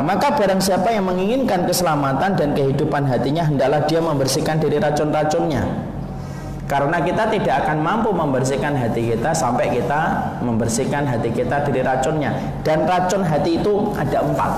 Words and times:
Berkata, 0.00 0.16
maka 0.16 0.28
barang 0.32 0.60
siapa 0.64 0.88
yang 0.96 1.04
menginginkan 1.04 1.68
keselamatan 1.68 2.32
dan 2.32 2.56
kehidupan 2.56 3.04
hatinya 3.04 3.44
hendaklah 3.44 3.84
dia 3.84 4.00
membersihkan 4.00 4.56
diri 4.56 4.80
racun-racunnya. 4.80 5.60
Karena 6.64 7.02
kita 7.04 7.28
tidak 7.28 7.66
akan 7.66 7.82
mampu 7.84 8.08
membersihkan 8.14 8.78
hati 8.78 9.12
kita 9.12 9.34
sampai 9.36 9.68
kita 9.68 10.32
membersihkan 10.40 11.04
hati 11.04 11.28
kita 11.34 11.66
dari 11.68 11.84
racunnya. 11.84 12.32
Dan 12.64 12.88
racun 12.88 13.26
hati 13.26 13.60
itu 13.60 13.92
ada 13.98 14.24
empat. 14.24 14.52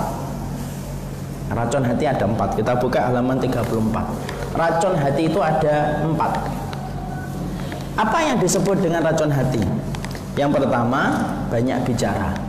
Racun 1.51 1.83
hati 1.91 2.05
ada 2.07 2.25
empat. 2.29 2.55
Kita 2.55 2.79
buka 2.79 3.11
halaman 3.11 3.41
34. 3.43 4.55
Racun 4.55 4.95
hati 4.95 5.23
itu 5.27 5.41
ada 5.43 6.05
empat. 6.05 6.33
Apa 7.99 8.19
yang 8.31 8.39
disebut 8.39 8.79
dengan 8.79 9.03
racun 9.03 9.33
hati? 9.33 9.65
Yang 10.37 10.61
pertama, 10.61 11.33
banyak 11.49 11.81
bicara. 11.89 12.42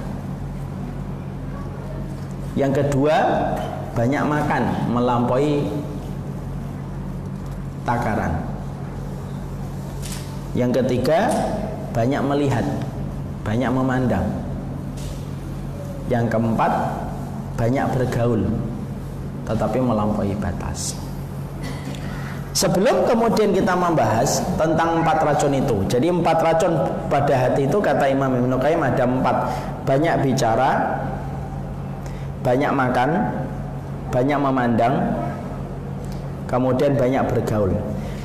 Yang 2.53 2.85
kedua, 2.85 3.17
banyak 3.97 4.23
makan, 4.25 4.63
melampaui 4.93 5.65
takaran. 7.81 8.33
Yang 10.53 10.85
ketiga, 10.85 11.33
banyak 11.97 12.21
melihat, 12.21 12.65
banyak 13.41 13.69
memandang. 13.73 14.25
Yang 16.13 16.29
keempat, 16.29 16.71
banyak 17.57 17.85
bergaul, 17.97 18.45
tetapi 19.49 19.77
melampaui 19.81 20.37
batas. 20.37 20.93
Sebelum 22.53 23.09
kemudian 23.09 23.49
kita 23.49 23.73
membahas 23.73 24.45
tentang 24.61 25.01
empat 25.01 25.25
racun 25.25 25.57
itu, 25.57 25.77
jadi 25.89 26.13
empat 26.13 26.37
racun 26.37 26.77
pada 27.09 27.33
hati 27.33 27.65
itu 27.65 27.81
kata 27.81 28.05
Imam 28.13 28.29
Ibnu 28.29 28.61
Qayyim 28.61 28.77
ada 28.77 29.09
empat: 29.09 29.37
banyak 29.89 30.21
bicara, 30.21 31.01
banyak 32.43 32.71
makan, 32.75 33.09
banyak 34.11 34.39
memandang, 34.39 34.93
kemudian 36.45 36.93
banyak 36.99 37.23
bergaul. 37.31 37.71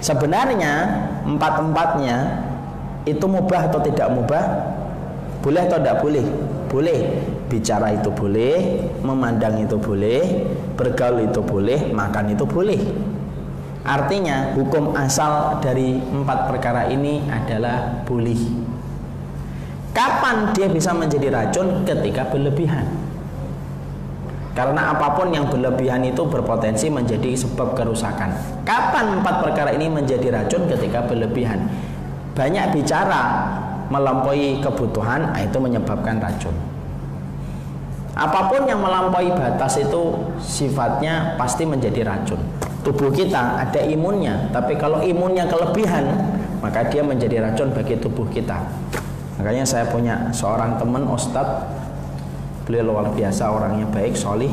Sebenarnya 0.03 1.01
empat-empatnya 1.25 2.45
itu 3.07 3.25
mubah 3.25 3.71
atau 3.71 3.81
tidak 3.81 4.11
mubah? 4.13 4.45
Boleh 5.41 5.65
atau 5.65 5.79
tidak 5.81 6.03
boleh? 6.03 6.27
Boleh. 6.69 7.01
Bicara 7.49 7.97
itu 7.97 8.13
boleh, 8.13 8.85
memandang 9.01 9.57
itu 9.57 9.81
boleh, 9.81 10.45
bergaul 10.77 11.25
itu 11.25 11.41
boleh, 11.41 11.89
makan 11.97 12.37
itu 12.37 12.45
boleh. 12.45 12.77
Artinya 13.89 14.53
hukum 14.53 14.93
asal 14.93 15.65
dari 15.65 15.97
empat 15.97 16.53
perkara 16.53 16.93
ini 16.93 17.25
adalah 17.33 18.05
boleh. 18.05 18.37
Kapan 19.97 20.53
dia 20.53 20.69
bisa 20.69 20.93
menjadi 20.93 21.33
racun? 21.33 21.89
Ketika 21.89 22.29
berlebihan. 22.29 23.08
Karena 24.59 24.91
apa 24.91 25.15
pun 25.15 25.31
yang 25.31 25.47
berlebihan 25.47 26.03
itu 26.03 26.27
berpotensi 26.27 26.91
menjadi 26.91 27.31
sebab 27.39 27.79
kerusakan. 27.79 28.35
Kapan 28.67 29.23
empat 29.23 29.47
perkara 29.47 29.71
ini 29.71 29.87
menjadi 29.87 30.35
racun 30.35 30.67
ketika 30.67 31.07
berlebihan? 31.07 31.63
Banyak 32.35 32.75
bicara 32.75 33.55
melampaui 33.87 34.59
kebutuhan, 34.59 35.31
ah, 35.31 35.39
itu 35.47 35.63
menyebabkan 35.63 36.19
racun. 36.19 36.51
Apa 38.19 38.51
pun 38.51 38.67
yang 38.67 38.83
melampaui 38.83 39.31
batas 39.31 39.79
itu 39.79 40.27
sifatnya 40.43 41.39
pasti 41.39 41.63
menjadi 41.63 42.03
racun. 42.03 42.43
Tubuh 42.83 43.15
kita 43.15 43.63
ada 43.63 43.79
imunnya, 43.87 44.51
tapi 44.51 44.75
kalau 44.75 45.07
imunnya 45.07 45.47
kelebihan, 45.47 46.19
maka 46.59 46.83
dia 46.91 47.07
menjadi 47.07 47.47
racun 47.47 47.71
bagi 47.71 47.95
tubuh 47.95 48.27
kita. 48.27 48.59
Makanya 49.39 49.63
saya 49.63 49.87
punya 49.87 50.35
seorang 50.35 50.83
teman 50.83 51.07
ustadz 51.07 51.63
Beliau 52.69 52.93
luar 52.93 53.09
biasa 53.17 53.49
orangnya 53.49 53.89
baik, 53.89 54.13
solih. 54.13 54.53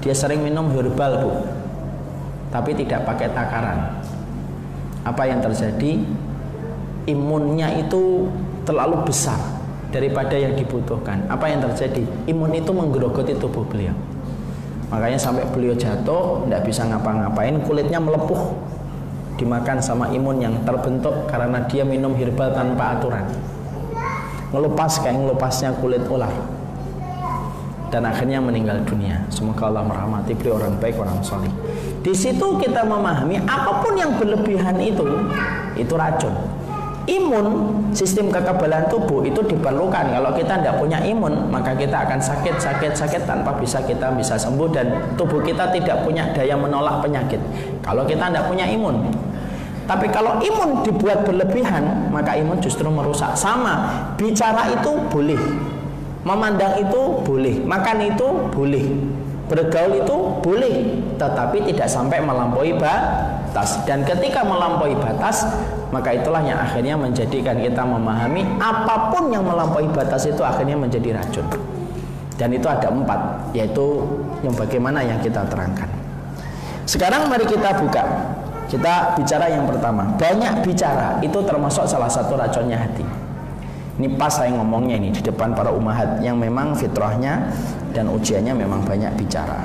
Dia 0.00 0.16
sering 0.16 0.40
minum 0.40 0.72
herbal 0.72 1.20
bu, 1.20 1.32
tapi 2.48 2.72
tidak 2.72 3.04
pakai 3.04 3.28
takaran. 3.28 4.00
Apa 5.04 5.28
yang 5.28 5.44
terjadi? 5.44 6.00
Imunnya 7.04 7.76
itu 7.76 8.32
terlalu 8.64 9.04
besar 9.04 9.36
daripada 9.92 10.32
yang 10.32 10.56
dibutuhkan. 10.56 11.28
Apa 11.28 11.52
yang 11.52 11.60
terjadi? 11.60 12.08
Imun 12.24 12.56
itu 12.56 12.72
menggerogoti 12.72 13.36
tubuh 13.36 13.68
beliau. 13.68 13.92
Makanya 14.88 15.20
sampai 15.20 15.44
beliau 15.52 15.76
jatuh, 15.76 16.48
tidak 16.48 16.64
bisa 16.64 16.88
ngapa-ngapain, 16.88 17.60
kulitnya 17.68 18.00
melepuh 18.00 18.56
dimakan 19.36 19.76
sama 19.84 20.08
imun 20.08 20.40
yang 20.40 20.56
terbentuk 20.64 21.28
karena 21.28 21.68
dia 21.68 21.84
minum 21.84 22.16
herbal 22.16 22.48
tanpa 22.56 22.96
aturan. 22.96 23.28
Ngelupas 24.56 25.04
kayak 25.04 25.20
ngelupasnya 25.20 25.76
kulit 25.84 26.00
ular 26.08 26.32
dan 27.94 28.02
akhirnya 28.10 28.42
meninggal 28.42 28.82
dunia. 28.82 29.22
Semoga 29.30 29.70
Allah 29.70 29.86
merahmati 29.86 30.34
beliau 30.34 30.58
orang 30.58 30.74
baik, 30.82 30.98
orang 30.98 31.22
soleh. 31.22 31.46
Di 32.02 32.10
situ 32.10 32.58
kita 32.58 32.82
memahami 32.82 33.38
apa 33.46 33.78
pun 33.86 33.94
yang 33.94 34.18
berlebihan 34.18 34.74
itu 34.82 35.06
itu 35.78 35.94
racun. 35.94 36.34
Imun, 37.04 37.46
sistem 37.94 38.32
kekebalan 38.32 38.88
tubuh 38.90 39.22
itu 39.22 39.38
diperlukan. 39.44 40.10
Kalau 40.10 40.32
kita 40.34 40.56
tidak 40.58 40.80
punya 40.80 40.98
imun, 41.04 41.52
maka 41.52 41.76
kita 41.76 42.02
akan 42.02 42.16
sakit, 42.16 42.56
sakit, 42.58 42.96
sakit 42.96 43.28
tanpa 43.28 43.54
bisa 43.60 43.78
kita 43.84 44.10
bisa 44.16 44.34
sembuh 44.40 44.68
dan 44.72 45.14
tubuh 45.14 45.44
kita 45.44 45.70
tidak 45.70 46.02
punya 46.02 46.32
daya 46.34 46.56
menolak 46.56 47.04
penyakit. 47.04 47.38
Kalau 47.84 48.08
kita 48.08 48.32
tidak 48.32 48.48
punya 48.48 48.64
imun, 48.72 49.12
tapi 49.84 50.08
kalau 50.08 50.40
imun 50.40 50.80
dibuat 50.80 51.28
berlebihan, 51.28 52.08
maka 52.08 52.40
imun 52.40 52.56
justru 52.56 52.88
merusak. 52.88 53.36
Sama, 53.36 54.08
bicara 54.16 54.72
itu 54.72 54.96
boleh, 55.12 55.36
Memandang 56.24 56.80
itu 56.80 57.20
boleh, 57.20 57.60
makan 57.68 57.96
itu 58.08 58.26
boleh, 58.48 58.86
bergaul 59.44 59.92
itu 60.00 60.16
boleh, 60.40 60.74
tetapi 61.20 61.68
tidak 61.68 61.84
sampai 61.84 62.24
melampaui 62.24 62.72
batas. 62.80 63.84
Dan 63.84 64.08
ketika 64.08 64.40
melampaui 64.40 64.96
batas, 64.96 65.44
maka 65.92 66.16
itulah 66.16 66.40
yang 66.40 66.56
akhirnya 66.56 66.96
menjadikan 66.96 67.60
kita 67.60 67.84
memahami 67.84 68.40
apa 68.56 69.12
pun 69.12 69.28
yang 69.28 69.44
melampaui 69.44 69.84
batas 69.92 70.24
itu 70.24 70.40
akhirnya 70.40 70.80
menjadi 70.80 71.20
racun. 71.20 71.44
Dan 72.34 72.50
itu 72.56 72.66
ada 72.66 72.88
empat, 72.88 73.52
yaitu 73.54 74.02
yang 74.42 74.56
bagaimana 74.56 75.04
yang 75.04 75.20
kita 75.20 75.44
terangkan. 75.46 75.86
Sekarang 76.88 77.28
mari 77.28 77.46
kita 77.46 77.78
buka. 77.78 78.02
Kita 78.64 79.12
bicara 79.14 79.52
yang 79.52 79.68
pertama. 79.68 80.08
Banyak 80.16 80.64
bicara 80.64 81.20
itu 81.20 81.36
termasuk 81.44 81.84
salah 81.84 82.08
satu 82.08 82.34
racunnya 82.34 82.80
hati. 82.80 83.23
Ini 83.94 84.18
pas 84.18 84.34
saya 84.34 84.50
ngomongnya 84.50 84.98
ini 84.98 85.14
di 85.14 85.22
depan 85.22 85.54
para 85.54 85.70
umahat 85.70 86.18
yang 86.18 86.34
memang 86.34 86.74
fitrahnya 86.74 87.46
dan 87.94 88.10
ujiannya 88.10 88.50
memang 88.50 88.82
banyak 88.82 89.14
bicara. 89.14 89.62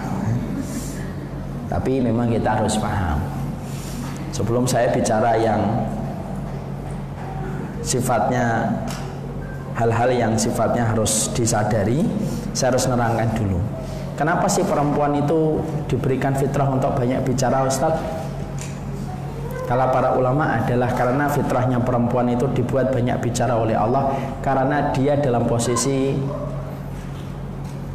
Tapi 1.66 1.98
memang 1.98 2.30
kita 2.30 2.62
harus 2.62 2.78
paham. 2.78 3.18
Sebelum 4.30 4.70
saya 4.70 4.94
bicara 4.94 5.34
yang 5.34 5.62
sifatnya 7.82 8.70
hal-hal 9.74 10.14
yang 10.14 10.34
sifatnya 10.38 10.94
harus 10.94 11.34
disadari, 11.34 12.06
saya 12.54 12.78
harus 12.78 12.86
nerangkan 12.86 13.34
dulu. 13.34 13.58
Kenapa 14.14 14.46
sih 14.46 14.62
perempuan 14.62 15.16
itu 15.18 15.64
diberikan 15.90 16.38
fitrah 16.38 16.70
untuk 16.70 16.94
banyak 16.94 17.24
bicara 17.26 17.66
Ustadz? 17.66 18.29
Kala 19.70 19.94
para 19.94 20.18
ulama 20.18 20.58
adalah 20.58 20.90
karena 20.98 21.30
fitrahnya 21.30 21.78
perempuan 21.78 22.26
itu 22.26 22.50
dibuat 22.58 22.90
banyak 22.90 23.22
bicara 23.22 23.54
oleh 23.54 23.78
Allah 23.78 24.18
karena 24.42 24.90
dia 24.90 25.14
dalam 25.22 25.46
posisi 25.46 26.18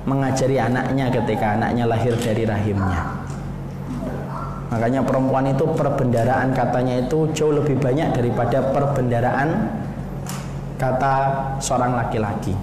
mengajari 0.06 0.62
anaknya 0.62 1.10
ketika 1.10 1.58
anaknya 1.58 1.90
lahir 1.90 2.14
dari 2.14 2.46
rahimnya. 2.46 3.26
Makanya 4.70 5.02
perempuan 5.02 5.50
itu 5.50 5.66
perbendaraan 5.74 6.54
katanya 6.54 6.94
itu 7.02 7.34
jauh 7.34 7.50
lebih 7.50 7.82
banyak 7.82 8.22
daripada 8.22 8.70
perbendaraan 8.70 9.66
kata 10.78 11.14
seorang 11.58 11.98
laki-laki. 11.98 12.54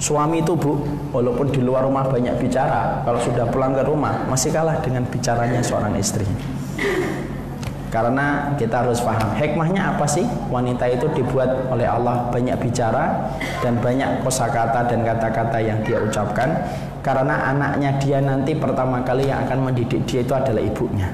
Suami 0.00 0.40
itu 0.40 0.56
bu, 0.56 0.80
walaupun 1.12 1.52
di 1.52 1.60
luar 1.60 1.84
rumah 1.84 2.08
banyak 2.08 2.40
bicara, 2.40 3.04
kalau 3.04 3.20
sudah 3.20 3.48
pulang 3.52 3.76
ke 3.76 3.84
rumah 3.84 4.24
masih 4.32 4.48
kalah 4.48 4.80
dengan 4.80 5.04
bicaranya 5.04 5.60
seorang 5.60 5.92
istri. 6.00 6.24
Karena 7.96 8.52
kita 8.60 8.84
harus 8.84 9.00
paham 9.00 9.32
hikmahnya 9.40 9.96
apa 9.96 10.04
sih? 10.04 10.28
Wanita 10.52 10.84
itu 10.84 11.08
dibuat 11.16 11.48
oleh 11.72 11.88
Allah 11.88 12.28
banyak 12.28 12.52
bicara 12.60 13.32
dan 13.64 13.80
banyak 13.80 14.20
kosakata 14.20 14.84
dan 14.84 15.00
kata-kata 15.00 15.56
yang 15.64 15.80
dia 15.80 16.04
ucapkan 16.04 16.60
karena 17.00 17.48
anaknya 17.56 17.96
dia 17.96 18.20
nanti 18.20 18.52
pertama 18.52 19.00
kali 19.00 19.32
yang 19.32 19.48
akan 19.48 19.72
mendidik 19.72 20.04
dia 20.04 20.20
itu 20.20 20.36
adalah 20.36 20.60
ibunya. 20.60 21.08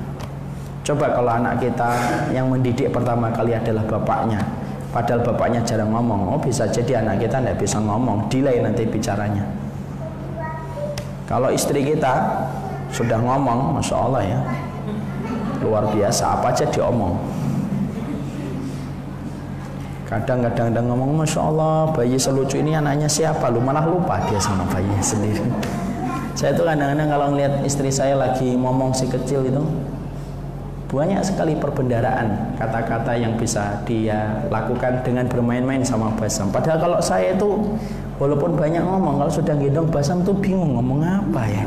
Coba 0.82 1.14
kalau 1.14 1.31
anak 1.31 1.62
kita 1.62 1.90
yang 2.34 2.50
mendidik 2.50 2.90
pertama 2.90 3.31
kali 3.31 3.55
adalah 3.55 3.87
bapaknya, 3.87 4.43
padahal 4.90 5.23
bapaknya 5.23 5.62
jarang 5.62 5.94
ngomong, 5.94 6.34
oh 6.34 6.40
bisa 6.43 6.67
jadi 6.67 7.06
anak 7.06 7.23
kita 7.23 7.38
tidak 7.38 7.62
bisa 7.62 7.79
ngomong, 7.79 8.26
delay 8.26 8.58
nanti 8.58 8.82
bicaranya. 8.82 9.46
Kalau 11.31 11.55
istri 11.55 11.87
kita 11.87 12.43
sudah 12.90 13.23
ngomong, 13.23 13.79
masya 13.79 13.94
Allah 13.94 14.23
ya, 14.26 14.38
luar 15.62 15.86
biasa 15.94 16.36
apa 16.38 16.50
aja 16.50 16.66
diomong? 16.66 17.14
Kadang-kadang 20.12 20.92
ngomong 20.92 21.24
masya 21.24 21.40
Allah 21.40 21.88
bayi 21.96 22.20
selucu 22.20 22.60
ini 22.60 22.76
anaknya 22.76 23.08
siapa? 23.08 23.48
Lu 23.48 23.64
malah 23.64 23.88
lupa 23.88 24.20
dia 24.28 24.36
sama 24.36 24.68
bayinya 24.68 25.00
sendiri. 25.00 25.40
Saya 26.36 26.52
tuh 26.52 26.68
kadang-kadang 26.68 27.08
kalau 27.08 27.26
ngeliat 27.32 27.64
istri 27.64 27.88
saya 27.88 28.20
lagi 28.20 28.52
ngomong 28.52 28.92
si 28.92 29.08
kecil 29.08 29.40
itu 29.48 29.64
banyak 30.92 31.24
sekali 31.24 31.56
perbendaraan 31.56 32.52
kata-kata 32.60 33.16
yang 33.16 33.32
bisa 33.40 33.80
dia 33.88 34.44
lakukan 34.52 35.00
dengan 35.00 35.24
bermain-main 35.24 35.80
sama 35.80 36.12
basam 36.20 36.52
padahal 36.52 36.76
kalau 36.84 36.98
saya 37.00 37.32
itu 37.32 37.64
walaupun 38.20 38.52
banyak 38.52 38.84
ngomong 38.84 39.24
kalau 39.24 39.32
sudah 39.32 39.56
gendong 39.56 39.88
basam 39.88 40.20
tuh 40.20 40.36
bingung 40.36 40.76
ngomong 40.76 41.00
apa 41.00 41.48
ya 41.48 41.64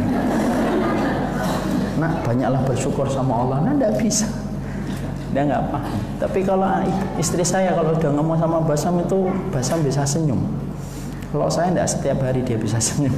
nak 2.00 2.24
banyaklah 2.24 2.62
bersyukur 2.68 3.08
sama 3.08 3.46
Allah. 3.46 3.58
Nah 3.66 3.74
tidak 3.76 3.94
bisa. 4.02 4.28
Dia 5.36 5.44
nggak 5.44 5.64
paham 5.68 6.06
tapi 6.16 6.40
kalau 6.48 6.64
istri 7.20 7.44
saya 7.44 7.76
kalau 7.76 7.92
udah 7.92 8.12
ngomong 8.16 8.40
sama 8.40 8.64
Basam 8.64 9.04
itu 9.04 9.28
Basam 9.52 9.84
bisa 9.84 10.08
senyum. 10.08 10.40
Kalau 11.36 11.52
saya 11.52 11.76
tidak 11.76 11.88
setiap 11.92 12.24
hari 12.24 12.40
dia 12.48 12.56
bisa 12.56 12.80
senyum. 12.88 13.12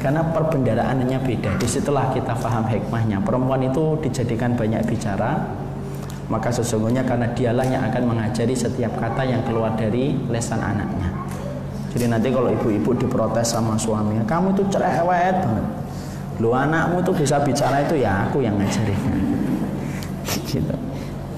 Karena 0.00 0.24
perbendaraannya 0.32 1.20
beda. 1.20 1.60
Di 1.60 1.68
situlah 1.68 2.08
kita 2.16 2.32
paham 2.40 2.64
hikmahnya. 2.64 3.20
Perempuan 3.20 3.60
itu 3.60 4.00
dijadikan 4.00 4.56
banyak 4.56 4.80
bicara. 4.88 5.44
Maka 6.32 6.48
sesungguhnya 6.48 7.02
karena 7.04 7.26
dialah 7.34 7.66
yang 7.66 7.82
akan 7.90 8.02
mengajari 8.06 8.54
setiap 8.54 8.94
kata 8.96 9.26
yang 9.26 9.42
keluar 9.44 9.74
dari 9.74 10.14
lesan 10.30 10.62
anaknya. 10.62 11.10
Jadi 11.90 12.06
nanti 12.06 12.30
kalau 12.30 12.54
ibu-ibu 12.54 12.94
diprotes 12.94 13.50
sama 13.50 13.74
suaminya 13.74 14.22
kamu 14.22 14.54
itu 14.54 14.62
cerewet 14.70 15.42
banget 15.42 15.66
lu 16.40 16.56
anakmu 16.56 17.04
itu 17.04 17.12
bisa 17.12 17.36
bicara 17.44 17.84
itu 17.84 18.00
ya 18.00 18.26
aku 18.26 18.40
yang 18.40 18.56
ngajarin 18.56 18.96
gitu 20.48 20.74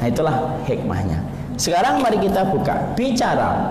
Nah 0.03 0.11
itulah 0.11 0.59
hikmahnya. 0.67 1.23
Sekarang 1.55 2.03
mari 2.03 2.19
kita 2.19 2.43
buka 2.51 2.91
bicara. 2.99 3.71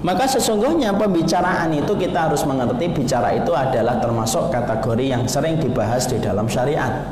Maka 0.00 0.24
sesungguhnya 0.24 0.96
pembicaraan 0.96 1.76
itu 1.76 1.92
kita 1.92 2.32
harus 2.32 2.40
mengerti 2.48 2.88
bicara 2.88 3.36
itu 3.36 3.52
adalah 3.52 4.00
termasuk 4.00 4.48
kategori 4.48 5.04
yang 5.04 5.28
sering 5.28 5.60
dibahas 5.60 6.08
di 6.08 6.16
dalam 6.24 6.48
syariat. 6.48 7.04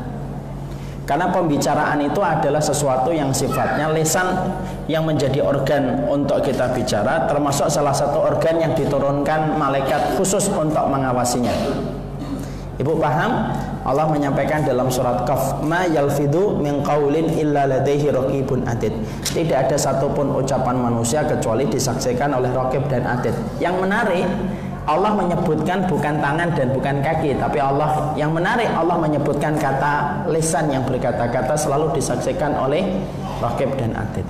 Karena 1.05 1.29
pembicaraan 1.29 2.00
itu 2.00 2.25
adalah 2.25 2.65
sesuatu 2.65 3.12
yang 3.12 3.29
sifatnya 3.29 3.93
lesan 3.93 4.56
yang 4.89 5.05
menjadi 5.05 5.44
organ 5.44 6.09
untuk 6.09 6.41
kita 6.41 6.73
bicara 6.73 7.29
termasuk 7.29 7.69
salah 7.69 7.93
satu 7.93 8.25
organ 8.25 8.56
yang 8.56 8.73
diturunkan 8.73 9.61
malaikat 9.61 10.17
khusus 10.17 10.49
untuk 10.49 10.89
mengawasinya. 10.89 11.53
Ibu 12.82 12.99
paham? 12.99 13.55
Allah 13.87 14.11
menyampaikan 14.11 14.67
dalam 14.67 14.90
surat 14.90 15.23
Qaf, 15.23 15.62
"Ma 15.62 15.87
yalfidu 15.87 16.58
min 16.58 16.82
qaulin 16.82 17.31
illa 17.31 17.70
ladaihi 17.70 18.11
raqibun 18.11 18.67
atid." 18.67 18.90
Tidak 19.23 19.55
ada 19.55 19.79
satupun 19.79 20.34
ucapan 20.34 20.82
manusia 20.82 21.23
kecuali 21.23 21.70
disaksikan 21.70 22.34
oleh 22.34 22.50
raqib 22.50 22.82
dan 22.90 23.06
atid. 23.06 23.34
Yang 23.62 23.87
menarik, 23.87 24.26
Allah 24.82 25.14
menyebutkan 25.14 25.87
bukan 25.87 26.19
tangan 26.19 26.58
dan 26.58 26.75
bukan 26.75 26.99
kaki, 27.06 27.38
tapi 27.38 27.62
Allah 27.62 28.11
yang 28.19 28.34
menarik 28.34 28.67
Allah 28.75 28.99
menyebutkan 28.99 29.55
kata 29.55 30.26
lisan 30.26 30.67
yang 30.75 30.82
berkata-kata 30.82 31.55
selalu 31.55 31.94
disaksikan 31.94 32.58
oleh 32.58 32.82
raqib 33.38 33.70
dan 33.79 33.94
atid. 33.94 34.26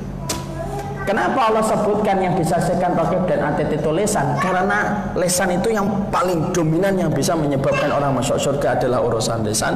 Kenapa 1.03 1.51
Allah 1.51 1.65
sebutkan 1.67 2.23
yang 2.23 2.39
disaksikan 2.39 2.95
Rokib 2.95 3.27
dan 3.27 3.43
Atid 3.43 3.75
itu 3.75 3.91
lesan? 3.91 4.39
Karena 4.39 5.11
lesan 5.19 5.51
itu 5.51 5.75
yang 5.75 5.91
paling 6.15 6.55
dominan 6.55 6.95
yang 6.95 7.11
bisa 7.11 7.35
menyebabkan 7.35 7.91
orang 7.91 8.15
masuk 8.15 8.39
surga 8.39 8.79
adalah 8.79 9.03
urusan 9.03 9.43
lesan. 9.43 9.75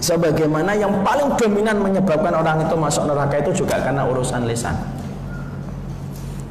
Sebagaimana 0.00 0.72
yang 0.72 1.04
paling 1.04 1.36
dominan 1.36 1.84
menyebabkan 1.84 2.32
orang 2.32 2.64
itu 2.64 2.72
masuk 2.78 3.04
neraka 3.04 3.44
itu 3.44 3.64
juga 3.64 3.76
karena 3.84 4.08
urusan 4.08 4.48
lesan. 4.48 4.76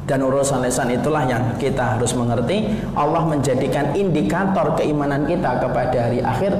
Dan 0.06 0.22
urusan 0.22 0.62
lesan 0.62 0.94
itulah 0.94 1.26
yang 1.26 1.58
kita 1.58 1.98
harus 1.98 2.14
mengerti. 2.14 2.70
Allah 2.94 3.26
menjadikan 3.26 3.90
indikator 3.98 4.78
keimanan 4.78 5.26
kita 5.26 5.58
kepada 5.58 6.06
hari 6.06 6.22
akhir 6.22 6.54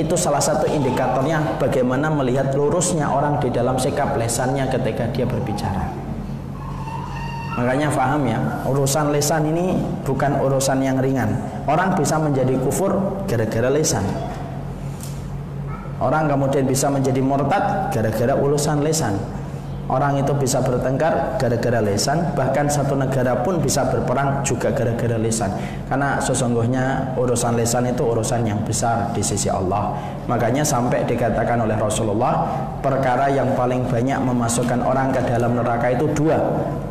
itu 0.00 0.16
salah 0.16 0.40
satu 0.40 0.64
indikatornya 0.64 1.60
bagaimana 1.60 2.08
melihat 2.08 2.52
lurusnya 2.56 3.12
orang 3.12 3.36
di 3.44 3.52
dalam 3.52 3.76
sikap 3.76 4.16
lesannya 4.16 4.64
ketika 4.72 5.12
dia 5.12 5.28
berbicara. 5.28 6.05
Makanya 7.56 7.88
faham 7.88 8.28
ya, 8.28 8.36
urusan 8.68 9.16
lesan 9.16 9.48
ini 9.48 9.80
bukan 10.04 10.44
urusan 10.44 10.76
yang 10.84 11.00
ringan. 11.00 11.32
Orang 11.64 11.96
bisa 11.96 12.20
menjadi 12.20 12.52
kufur 12.60 13.24
gara-gara 13.24 13.72
lesan. 13.72 14.04
Orang 15.96 16.28
kemudian 16.28 16.68
bisa 16.68 16.92
menjadi 16.92 17.24
murtad 17.24 17.88
gara-gara 17.88 18.36
urusan 18.36 18.84
lesan. 18.84 19.16
Orang 19.86 20.18
itu 20.18 20.34
bisa 20.34 20.58
bertengkar 20.66 21.38
gara-gara 21.38 21.78
lesan, 21.78 22.34
bahkan 22.34 22.66
satu 22.66 22.98
negara 22.98 23.38
pun 23.46 23.62
bisa 23.62 23.86
berperang 23.86 24.42
juga 24.42 24.74
gara-gara 24.74 25.14
lesan. 25.14 25.46
Karena 25.86 26.18
sesungguhnya 26.18 27.14
urusan 27.14 27.54
lesan 27.54 27.86
itu 27.86 28.02
urusan 28.02 28.42
yang 28.42 28.58
besar 28.66 29.14
di 29.14 29.22
sisi 29.22 29.46
Allah. 29.46 29.94
Makanya 30.26 30.66
sampai 30.66 31.06
dikatakan 31.06 31.62
oleh 31.62 31.78
Rasulullah, 31.78 32.50
perkara 32.82 33.30
yang 33.30 33.54
paling 33.54 33.86
banyak 33.86 34.18
memasukkan 34.26 34.82
orang 34.82 35.14
ke 35.14 35.22
dalam 35.22 35.54
neraka 35.54 35.94
itu 35.94 36.10
dua, 36.18 36.34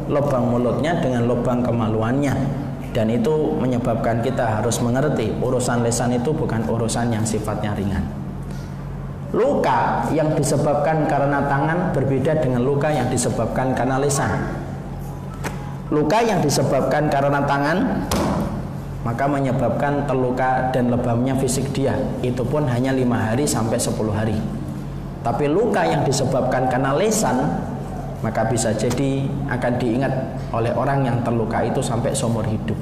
lubang 0.08 0.48
mulutnya 0.48 0.96
dengan 1.04 1.28
lubang 1.28 1.68
kemaluannya. 1.68 2.64
Dan 2.96 3.12
itu 3.12 3.60
menyebabkan 3.60 4.24
kita 4.24 4.64
harus 4.64 4.80
mengerti 4.80 5.36
urusan 5.44 5.84
lesan 5.84 6.16
itu 6.16 6.32
bukan 6.32 6.64
urusan 6.64 7.12
yang 7.12 7.28
sifatnya 7.28 7.76
ringan. 7.76 8.25
Luka 9.36 10.08
yang 10.16 10.32
disebabkan 10.32 11.12
karena 11.12 11.44
tangan 11.52 11.92
berbeda 11.92 12.40
dengan 12.40 12.64
luka 12.64 12.88
yang 12.88 13.12
disebabkan 13.12 13.76
karena 13.76 14.00
lisan. 14.00 14.32
Luka 15.92 16.24
yang 16.24 16.40
disebabkan 16.40 17.12
karena 17.12 17.44
tangan 17.44 18.08
maka 19.04 19.28
menyebabkan 19.28 20.08
terluka 20.08 20.72
dan 20.72 20.88
lebamnya 20.88 21.36
fisik 21.36 21.68
dia. 21.76 22.00
Itu 22.24 22.48
pun 22.48 22.64
hanya 22.64 22.96
lima 22.96 23.28
hari 23.28 23.44
sampai 23.44 23.76
10 23.76 24.08
hari. 24.16 24.40
Tapi 25.20 25.52
luka 25.52 25.84
yang 25.84 26.08
disebabkan 26.08 26.72
karena 26.72 26.96
lesan 26.96 27.36
maka 28.24 28.48
bisa 28.48 28.72
jadi 28.72 29.28
akan 29.52 29.74
diingat 29.76 30.14
oleh 30.56 30.72
orang 30.72 31.04
yang 31.04 31.20
terluka 31.28 31.60
itu 31.60 31.84
sampai 31.84 32.16
seumur 32.16 32.48
hidup. 32.48 32.80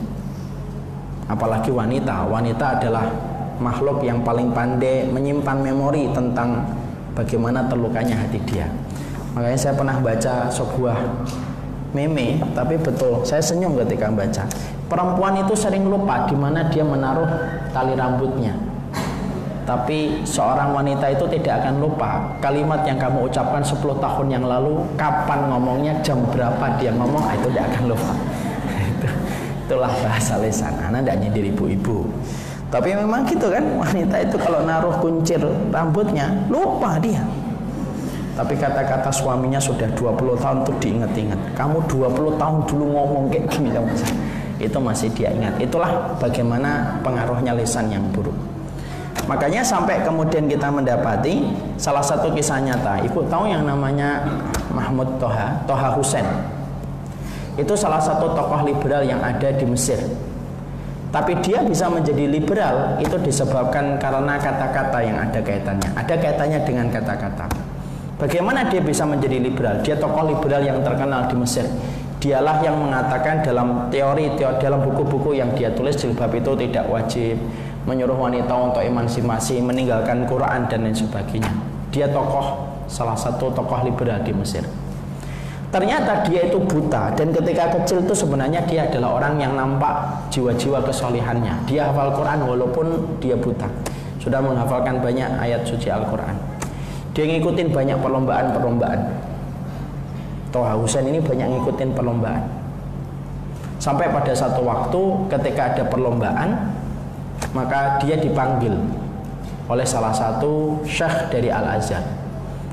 Apalagi 1.25 1.73
wanita, 1.73 2.29
wanita 2.29 2.77
adalah 2.77 3.32
makhluk 3.63 4.03
yang 4.03 4.19
paling 4.19 4.51
pandai 4.51 5.07
menyimpan 5.07 5.63
memori 5.63 6.11
tentang 6.11 6.67
bagaimana 7.15 7.63
terlukanya 7.71 8.19
hati 8.19 8.43
dia. 8.43 8.67
Makanya 9.33 9.57
saya 9.57 9.73
pernah 9.73 9.97
baca 10.03 10.51
sebuah 10.51 10.97
meme, 11.95 12.43
tapi 12.51 12.75
betul 12.77 13.23
saya 13.23 13.39
senyum 13.39 13.79
ketika 13.85 14.11
baca. 14.11 14.43
Perempuan 14.91 15.39
itu 15.41 15.55
sering 15.55 15.87
lupa 15.87 16.27
di 16.27 16.35
mana 16.35 16.67
dia 16.69 16.83
menaruh 16.83 17.25
tali 17.71 17.95
rambutnya. 17.95 18.53
Tapi 19.63 20.27
seorang 20.27 20.75
wanita 20.75 21.07
itu 21.07 21.23
tidak 21.39 21.63
akan 21.63 21.79
lupa 21.79 22.35
kalimat 22.43 22.83
yang 22.83 22.99
kamu 22.99 23.31
ucapkan 23.31 23.63
10 23.63 23.79
tahun 23.79 24.27
yang 24.27 24.43
lalu, 24.43 24.83
kapan 24.99 25.47
ngomongnya, 25.47 25.95
jam 26.03 26.19
berapa 26.35 26.75
dia 26.75 26.91
ngomong, 26.91 27.23
itu 27.31 27.47
tidak 27.47 27.71
akan 27.71 27.83
lupa. 27.95 28.13
Itulah 29.63 29.93
bahasa 30.03 30.35
lesan. 30.43 30.75
Anak 30.83 31.07
tidak 31.07 31.17
nyindir 31.23 31.47
ibu-ibu. 31.55 32.03
Tapi 32.73 32.89
memang 32.97 33.21
gitu 33.29 33.53
kan 33.53 33.61
wanita 33.77 34.17
itu 34.25 34.33
kalau 34.41 34.65
naruh 34.65 34.97
kuncir 34.97 35.37
rambutnya 35.69 36.33
lupa 36.49 36.97
dia. 36.97 37.21
Tapi 38.33 38.57
kata-kata 38.57 39.13
suaminya 39.13 39.61
sudah 39.61 39.85
20 39.93 40.41
tahun 40.41 40.65
tuh 40.65 40.73
diingat-ingat. 40.81 41.37
Kamu 41.53 41.85
20 41.85 42.33
tahun 42.41 42.57
dulu 42.65 42.85
ngomong 42.97 43.29
kayak 43.29 43.45
gini 43.53 43.69
sama 43.69 43.93
saya. 43.93 44.17
Itu 44.57 44.81
masih 44.81 45.13
dia 45.13 45.29
ingat. 45.29 45.53
Itulah 45.61 46.17
bagaimana 46.17 46.97
pengaruhnya 47.05 47.53
lisan 47.53 47.93
yang 47.93 48.01
buruk. 48.09 48.33
Makanya 49.29 49.61
sampai 49.61 50.01
kemudian 50.01 50.49
kita 50.49 50.73
mendapati 50.73 51.45
salah 51.77 52.01
satu 52.01 52.33
kisah 52.33 52.57
nyata. 52.57 53.05
Ibu 53.05 53.29
tahu 53.29 53.53
yang 53.53 53.69
namanya 53.69 54.25
Mahmud 54.73 55.21
Toha, 55.21 55.61
Toha 55.69 55.93
Hussein. 55.93 56.25
Itu 57.53 57.77
salah 57.77 58.01
satu 58.01 58.33
tokoh 58.33 58.65
liberal 58.65 59.05
yang 59.05 59.21
ada 59.21 59.53
di 59.53 59.61
Mesir. 59.69 60.01
Tapi 61.13 61.37
dia 61.45 61.61
bisa 61.61 61.85
menjadi 61.93 62.25
liberal 62.25 62.97
itu 62.97 63.13
disebabkan 63.21 64.01
karena 64.01 64.33
kata-kata 64.41 64.97
yang 65.05 65.21
ada 65.21 65.37
kaitannya. 65.45 65.93
Ada 65.93 66.17
kaitannya 66.17 66.59
dengan 66.65 66.89
kata-kata. 66.89 67.45
Bagaimana 68.17 68.65
dia 68.65 68.81
bisa 68.81 69.05
menjadi 69.05 69.37
liberal? 69.37 69.85
Dia 69.85 69.93
tokoh 69.93 70.25
liberal 70.25 70.65
yang 70.65 70.81
terkenal 70.81 71.29
di 71.29 71.37
Mesir. 71.37 71.69
Dialah 72.17 72.65
yang 72.65 72.81
mengatakan 72.81 73.45
dalam 73.45 73.93
teori, 73.93 74.33
teori 74.33 74.57
dalam 74.57 74.81
buku-buku 74.81 75.37
yang 75.37 75.53
dia 75.53 75.69
tulis 75.77 75.93
jilbab 75.93 76.33
itu 76.33 76.57
tidak 76.65 76.89
wajib, 76.89 77.37
menyuruh 77.85 78.17
wanita 78.17 78.53
untuk 78.57 78.81
emansipasi, 78.81 79.61
meninggalkan 79.61 80.25
Quran 80.25 80.65
dan 80.65 80.81
lain 80.81 80.97
sebagainya. 80.97 81.53
Dia 81.93 82.09
tokoh 82.09 82.73
salah 82.89 83.13
satu 83.13 83.53
tokoh 83.53 83.85
liberal 83.85 84.17
di 84.25 84.33
Mesir. 84.33 84.65
Ternyata 85.73 86.21
dia 86.29 86.45
itu 86.45 86.61
buta 86.61 87.09
dan 87.17 87.33
ketika 87.33 87.73
kecil 87.73 88.05
itu 88.05 88.13
sebenarnya 88.13 88.61
dia 88.69 88.85
adalah 88.85 89.17
orang 89.17 89.41
yang 89.41 89.57
nampak 89.57 90.05
jiwa-jiwa 90.29 90.85
kesolehannya. 90.85 91.65
Dia 91.65 91.89
hafal 91.89 92.13
Quran 92.13 92.45
walaupun 92.45 93.17
dia 93.17 93.33
buta. 93.33 93.65
Sudah 94.21 94.37
menghafalkan 94.37 95.01
banyak 95.01 95.25
ayat 95.41 95.65
suci 95.65 95.89
Al-Quran. 95.89 96.37
Dia 97.17 97.25
ngikutin 97.25 97.73
banyak 97.73 97.97
perlombaan-perlombaan. 98.05 99.01
Toha 100.53 100.77
Husain 100.77 101.09
ini 101.09 101.17
banyak 101.17 101.49
ngikutin 101.49 101.89
perlombaan. 101.97 102.45
Sampai 103.81 104.13
pada 104.13 104.29
satu 104.29 104.61
waktu 104.61 105.01
ketika 105.33 105.73
ada 105.73 105.83
perlombaan 105.89 106.69
maka 107.57 107.97
dia 107.97 108.21
dipanggil 108.21 108.77
oleh 109.65 109.85
salah 109.89 110.13
satu 110.13 110.85
syekh 110.85 111.33
dari 111.33 111.49
Al-Azhar. 111.49 112.22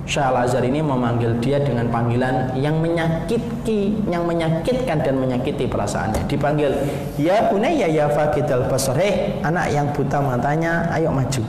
Syekh 0.09 0.26
Al-Azhar 0.26 0.64
ini 0.64 0.80
memanggil 0.80 1.38
dia 1.38 1.61
dengan 1.61 1.87
panggilan 1.92 2.57
yang 2.57 2.80
menyakiti, 2.80 4.00
yang 4.09 4.25
menyakitkan 4.25 5.04
dan 5.04 5.21
menyakiti 5.21 5.69
perasaannya. 5.69 6.25
Dipanggil, 6.26 6.73
"Ya 7.21 7.47
bunayya 7.52 7.87
ya 7.87 8.07
faqidal 8.09 8.66
basar." 8.66 8.97
Hei, 8.97 9.38
anak 9.45 9.71
yang 9.71 9.92
buta 9.92 10.19
matanya, 10.19 10.88
ayo 10.97 11.12
maju. 11.12 11.45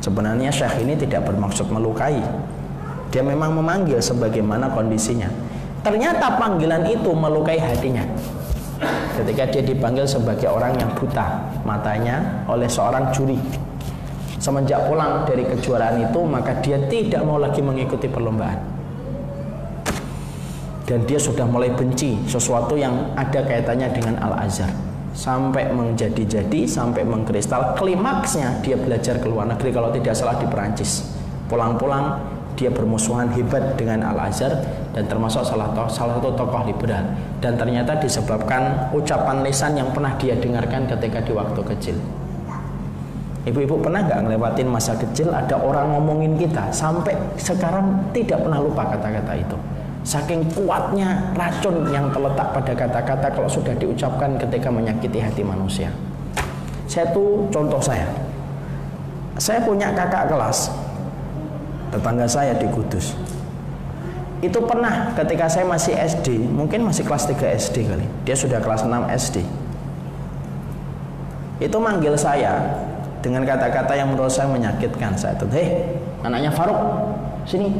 Sebenarnya 0.00 0.52
syekh 0.52 0.84
ini 0.84 0.96
tidak 0.96 1.26
bermaksud 1.28 1.68
melukai. 1.72 2.20
Dia 3.10 3.22
memang 3.26 3.56
memanggil 3.56 3.98
sebagaimana 3.98 4.70
kondisinya. 4.70 5.28
Ternyata 5.80 6.36
panggilan 6.36 6.86
itu 6.86 7.10
melukai 7.10 7.56
hatinya 7.56 8.04
ketika 9.20 9.44
dia 9.52 9.62
dipanggil 9.64 10.08
sebagai 10.08 10.48
orang 10.48 10.72
yang 10.80 10.88
buta 10.96 11.52
matanya 11.68 12.44
oleh 12.48 12.64
seorang 12.64 13.12
juri 13.12 13.36
semenjak 14.40 14.88
pulang 14.88 15.28
dari 15.28 15.44
kejuaraan 15.44 16.00
itu 16.00 16.20
maka 16.24 16.56
dia 16.64 16.80
tidak 16.88 17.20
mau 17.22 17.36
lagi 17.36 17.60
mengikuti 17.60 18.08
perlombaan. 18.08 18.80
Dan 20.88 21.06
dia 21.06 21.22
sudah 21.22 21.46
mulai 21.46 21.70
benci 21.70 22.18
sesuatu 22.26 22.74
yang 22.74 23.14
ada 23.14 23.46
kaitannya 23.46 23.94
dengan 23.94 24.18
Al-Azhar. 24.26 24.72
Sampai 25.14 25.70
menjadi-jadi 25.70 26.66
sampai 26.66 27.06
mengkristal 27.06 27.78
klimaksnya 27.78 28.58
dia 28.64 28.74
belajar 28.74 29.22
ke 29.22 29.26
luar 29.30 29.46
negeri 29.46 29.70
kalau 29.70 29.94
tidak 29.94 30.18
salah 30.18 30.34
di 30.40 30.50
Perancis. 30.50 31.14
Pulang-pulang 31.46 32.18
dia 32.58 32.74
bermusuhan 32.74 33.30
hebat 33.30 33.78
dengan 33.78 34.02
Al-Azhar 34.02 34.50
dan 34.90 35.06
termasuk 35.06 35.46
salah, 35.46 35.70
to 35.70 35.86
salah 35.86 36.18
satu 36.18 36.34
tokoh 36.34 36.66
liberal. 36.66 37.06
Dan 37.38 37.54
ternyata 37.54 37.94
disebabkan 38.02 38.90
ucapan 38.90 39.46
lisan 39.46 39.78
yang 39.78 39.94
pernah 39.94 40.18
dia 40.18 40.34
dengarkan 40.34 40.90
ketika 40.90 41.22
di 41.22 41.32
waktu 41.38 41.60
kecil 41.70 41.98
Ibu-ibu 43.48 43.80
pernah 43.80 44.04
nggak 44.04 44.20
ngelewatin 44.28 44.68
masa 44.68 44.92
kecil 45.00 45.32
ada 45.32 45.56
orang 45.56 45.96
ngomongin 45.96 46.36
kita 46.36 46.68
sampai 46.68 47.16
sekarang 47.40 48.12
tidak 48.12 48.44
pernah 48.44 48.60
lupa 48.60 48.84
kata-kata 48.84 49.32
itu. 49.32 49.56
Saking 50.04 50.44
kuatnya 50.56 51.32
racun 51.36 51.88
yang 51.92 52.08
terletak 52.12 52.52
pada 52.52 52.72
kata-kata 52.72 53.26
kalau 53.32 53.48
sudah 53.48 53.72
diucapkan 53.76 54.36
ketika 54.36 54.68
menyakiti 54.68 55.20
hati 55.20 55.40
manusia. 55.40 55.88
Saya 56.84 57.08
tuh 57.12 57.48
contoh 57.48 57.80
saya. 57.80 58.08
Saya 59.40 59.64
punya 59.64 59.88
kakak 59.96 60.28
kelas 60.28 60.68
tetangga 61.90 62.26
saya 62.30 62.54
di 62.54 62.66
Kudus 62.70 63.18
itu 64.40 64.56
pernah 64.64 65.12
ketika 65.12 65.52
saya 65.52 65.68
masih 65.68 65.92
SD 65.92 66.48
mungkin 66.48 66.80
masih 66.80 67.04
kelas 67.04 67.28
3 67.28 67.60
SD 67.60 67.76
kali 67.92 68.06
dia 68.24 68.32
sudah 68.32 68.56
kelas 68.56 68.88
6 68.88 68.88
SD 69.12 69.36
itu 71.60 71.76
manggil 71.76 72.16
saya 72.16 72.56
dengan 73.20 73.44
kata-kata 73.44 73.92
yang 73.96 74.12
menurut 74.12 74.32
saya 74.32 74.48
menyakitkan 74.48 75.16
saya 75.16 75.36
itu 75.36 75.46
hei 75.52 75.96
anaknya 76.24 76.50
Faruk 76.52 76.80
sini. 77.44 77.72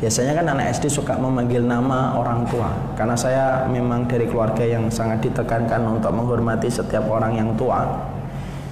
Biasanya 0.00 0.32
kan 0.32 0.48
anak 0.56 0.72
SD 0.80 0.88
suka 0.88 1.12
memanggil 1.20 1.60
nama 1.60 2.16
orang 2.16 2.48
tua 2.48 2.72
karena 2.96 3.12
saya 3.12 3.68
memang 3.68 4.08
dari 4.08 4.24
keluarga 4.24 4.64
yang 4.64 4.88
sangat 4.88 5.20
ditekankan 5.28 5.84
untuk 5.84 6.08
menghormati 6.16 6.72
setiap 6.72 7.04
orang 7.04 7.36
yang 7.36 7.52
tua. 7.60 7.84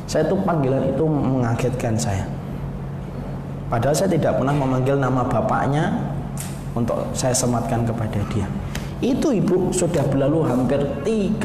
Saya 0.09 0.25
tuh 0.25 0.41
panggilan 0.41 0.89
itu 0.89 1.05
mengagetkan 1.05 2.01
saya. 2.01 2.25
Padahal 3.69 3.93
saya 3.93 4.09
tidak 4.09 4.41
pernah 4.41 4.57
memanggil 4.57 4.97
nama 4.97 5.21
bapaknya 5.29 6.01
untuk 6.73 6.97
saya 7.13 7.37
sematkan 7.37 7.85
kepada 7.85 8.17
dia 8.33 8.49
itu 8.99 9.31
ibu 9.31 9.71
sudah 9.71 10.03
berlalu 10.11 10.43
hampir 10.43 10.81
30 11.07 11.39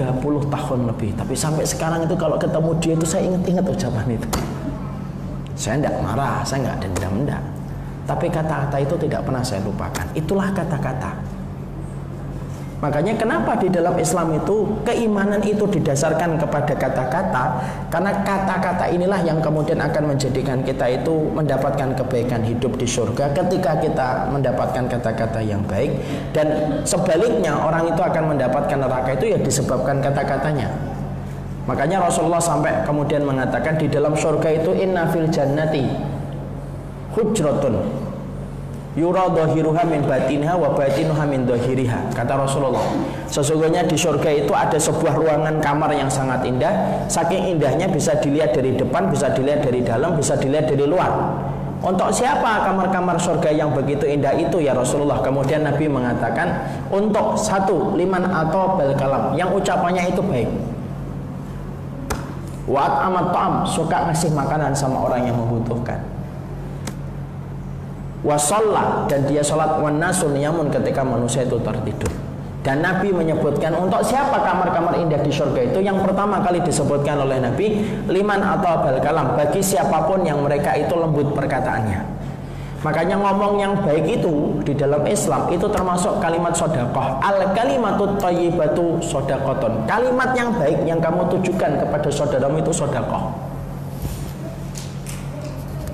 tahun 0.50 0.80
lebih. 0.90 1.14
Tapi 1.14 1.34
sampai 1.38 1.66
sekarang 1.70 2.06
itu 2.10 2.18
kalau 2.18 2.38
ketemu 2.42 2.72
dia 2.82 2.94
itu 2.98 3.06
saya 3.06 3.30
ingat-ingat 3.30 3.66
ucapan 3.66 4.18
itu. 4.18 4.30
Saya 5.54 5.78
tidak 5.78 5.96
marah 6.02 6.42
saya 6.42 6.66
nggak 6.66 6.78
dendam 6.82 7.14
enggak 7.24 7.44
tapi 8.04 8.28
kata-kata 8.28 8.78
itu 8.84 8.96
tidak 9.08 9.24
pernah 9.24 9.44
saya 9.44 9.64
lupakan. 9.64 10.06
Itulah 10.12 10.52
kata-kata 10.52 11.12
Makanya 12.84 13.16
kenapa 13.16 13.56
di 13.56 13.72
dalam 13.72 13.96
Islam 13.96 14.36
itu 14.36 14.68
keimanan 14.84 15.40
itu 15.40 15.64
didasarkan 15.64 16.36
kepada 16.36 16.76
kata-kata? 16.76 17.44
Karena 17.88 18.12
kata-kata 18.28 18.92
inilah 18.92 19.24
yang 19.24 19.40
kemudian 19.40 19.80
akan 19.80 20.12
menjadikan 20.12 20.60
kita 20.68 20.92
itu 20.92 21.32
mendapatkan 21.32 21.96
kebaikan 21.96 22.44
hidup 22.44 22.76
di 22.76 22.84
surga 22.84 23.32
Ketika 23.32 23.80
kita 23.80 24.28
mendapatkan 24.28 24.84
kata-kata 24.92 25.40
yang 25.40 25.64
baik. 25.64 25.96
Dan 26.36 26.84
sebaliknya 26.84 27.56
orang 27.56 27.88
itu 27.88 28.04
akan 28.04 28.36
mendapatkan 28.36 28.76
neraka 28.76 29.16
itu 29.16 29.32
ya 29.32 29.40
disebabkan 29.40 30.04
kata-katanya. 30.04 30.68
Makanya 31.64 32.04
Rasulullah 32.04 32.44
sampai 32.44 32.84
kemudian 32.84 33.24
mengatakan 33.24 33.80
di 33.80 33.88
dalam 33.88 34.12
surga 34.12 34.60
itu 34.60 34.76
inna 34.76 35.08
fil 35.08 35.32
jannati 35.32 35.88
hujratun 37.16 37.80
yura 38.94 39.26
dhahiruha 39.34 39.82
min 39.90 40.06
batinha 40.06 40.54
wa 40.54 40.70
batinuha 40.78 41.26
min 41.26 41.50
dhahiriha 41.50 42.14
kata 42.14 42.34
Rasulullah. 42.38 42.86
Sesungguhnya 43.26 43.82
di 43.90 43.98
surga 43.98 44.30
itu 44.30 44.54
ada 44.54 44.78
sebuah 44.78 45.18
ruangan 45.18 45.58
kamar 45.58 45.90
yang 45.98 46.10
sangat 46.10 46.46
indah. 46.46 47.06
Saking 47.10 47.58
indahnya 47.58 47.90
bisa 47.90 48.14
dilihat 48.22 48.54
dari 48.54 48.78
depan 48.78 49.10
bisa 49.10 49.34
dilihat 49.34 49.66
dari 49.66 49.82
dalam 49.82 50.14
bisa 50.14 50.38
dilihat 50.38 50.70
dari 50.70 50.86
luar. 50.86 51.10
Untuk 51.84 52.16
siapa 52.16 52.64
kamar-kamar 52.64 53.20
surga 53.20 53.52
yang 53.52 53.76
begitu 53.76 54.08
indah 54.08 54.32
itu 54.40 54.64
ya 54.64 54.72
Rasulullah? 54.72 55.20
Kemudian 55.20 55.68
Nabi 55.68 55.92
mengatakan 55.92 56.64
untuk 56.88 57.36
satu 57.36 57.92
liman 58.00 58.24
atau 58.24 58.80
bel 58.80 58.96
kalam. 58.96 59.36
Yang 59.36 59.60
ucapannya 59.60 60.08
itu 60.08 60.24
baik. 60.24 60.48
Wat 62.64 63.04
amat 63.12 63.36
ta'am 63.36 63.54
suka 63.68 64.08
ngasih 64.08 64.32
makanan 64.32 64.72
sama 64.72 65.04
orang 65.04 65.28
yang 65.28 65.36
membutuhkan 65.36 66.13
wasolla 68.24 69.06
dan 69.12 69.28
dia 69.28 69.44
sholat 69.44 69.78
wanasun 69.84 70.34
yamun 70.40 70.72
ketika 70.72 71.04
manusia 71.04 71.44
itu 71.44 71.60
tertidur. 71.60 72.10
Dan 72.64 72.80
Nabi 72.80 73.12
menyebutkan 73.12 73.76
untuk 73.76 74.00
siapa 74.08 74.40
kamar-kamar 74.40 74.96
indah 74.96 75.20
di 75.20 75.28
surga 75.28 75.68
itu? 75.68 75.84
Yang 75.84 76.08
pertama 76.08 76.40
kali 76.40 76.64
disebutkan 76.64 77.20
oleh 77.20 77.44
Nabi 77.44 77.84
liman 78.08 78.40
atau 78.40 78.80
bal 78.80 79.04
kalam 79.04 79.36
bagi 79.36 79.60
siapa 79.60 80.08
pun 80.08 80.24
yang 80.24 80.40
mereka 80.40 80.72
itu 80.80 80.96
lembut 80.96 81.36
perkataannya. 81.36 82.24
Makanya 82.84 83.16
ngomong 83.16 83.60
yang 83.60 83.74
baik 83.80 84.20
itu 84.20 84.60
di 84.64 84.76
dalam 84.76 85.04
Islam 85.08 85.48
itu 85.52 85.68
termasuk 85.72 86.20
kalimat 86.20 86.52
sodakoh 86.52 87.16
al 87.24 87.52
kalimatut 87.56 88.20
tayyibatu 88.20 89.00
sodakoton 89.00 89.88
kalimat 89.88 90.36
yang 90.36 90.52
baik 90.52 90.84
yang 90.84 91.00
kamu 91.00 91.24
tujukan 91.32 91.80
kepada 91.80 92.12
saudaramu 92.12 92.60
itu 92.60 92.76
sodakoh 92.76 93.32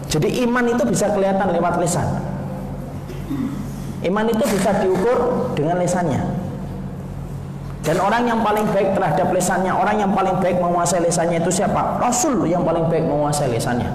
jadi 0.10 0.28
iman 0.50 0.66
itu 0.66 0.84
bisa 0.89 1.13
kelihatan 1.13 1.54
lewat 1.54 1.78
lisan. 1.78 2.08
Iman 4.01 4.25
itu 4.25 4.42
bisa 4.50 4.74
diukur 4.82 5.51
dengan 5.54 5.78
lisannya. 5.78 6.18
Dan 7.86 8.01
orang 8.01 8.25
yang 8.25 8.42
paling 8.42 8.66
baik 8.74 8.98
terhadap 8.98 9.30
lisannya, 9.30 9.72
orang 9.72 10.01
yang 10.01 10.12
paling 10.12 10.36
baik 10.42 10.58
menguasai 10.58 11.06
lisannya 11.06 11.39
itu 11.39 11.62
siapa? 11.62 12.01
Rasul 12.01 12.50
yang 12.50 12.66
paling 12.66 12.89
baik 12.89 13.06
menguasai 13.06 13.54
lisannya. 13.54 13.88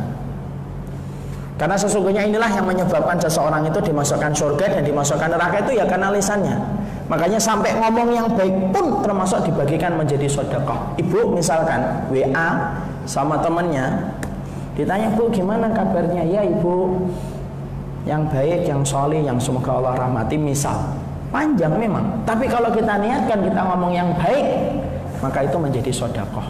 Karena 1.55 1.79
sesungguhnya 1.79 2.27
inilah 2.27 2.51
yang 2.51 2.67
menyebabkan 2.67 3.15
seseorang 3.19 3.63
itu 3.67 3.79
dimasukkan 3.79 4.35
surga 4.35 4.67
dan 4.79 4.83
dimasukkan 4.83 5.29
neraka 5.31 5.67
itu 5.67 5.79
ya 5.79 5.87
karena 5.87 6.11
lisannya. 6.11 6.59
Makanya 7.07 7.39
sampai 7.39 7.75
ngomong 7.79 8.09
yang 8.11 8.27
baik 8.35 8.75
pun 8.75 9.03
termasuk 9.03 9.47
dibagikan 9.47 9.95
menjadi 9.95 10.27
sodakoh. 10.27 10.99
Ibu 10.99 11.31
misalkan 11.37 12.11
WA 12.11 12.75
sama 13.07 13.39
temannya 13.39 14.15
Ditanya 14.75 15.15
bu 15.15 15.31
gimana 15.31 15.71
kabarnya? 15.71 16.27
Ya 16.27 16.43
ibu 16.43 17.07
yang 18.05 18.27
baik, 18.29 18.67
yang 18.67 18.83
solih, 18.83 19.23
yang 19.23 19.39
semoga 19.39 19.81
Allah 19.81 19.95
rahmati 19.97 20.37
misal 20.37 20.77
panjang 21.35 21.75
memang. 21.75 22.23
Tapi 22.23 22.47
kalau 22.47 22.71
kita 22.71 22.99
niatkan 22.99 23.43
kita 23.43 23.61
ngomong 23.63 23.91
yang 23.91 24.15
baik, 24.19 24.47
maka 25.19 25.47
itu 25.47 25.57
menjadi 25.59 25.91
sodakoh. 25.91 26.47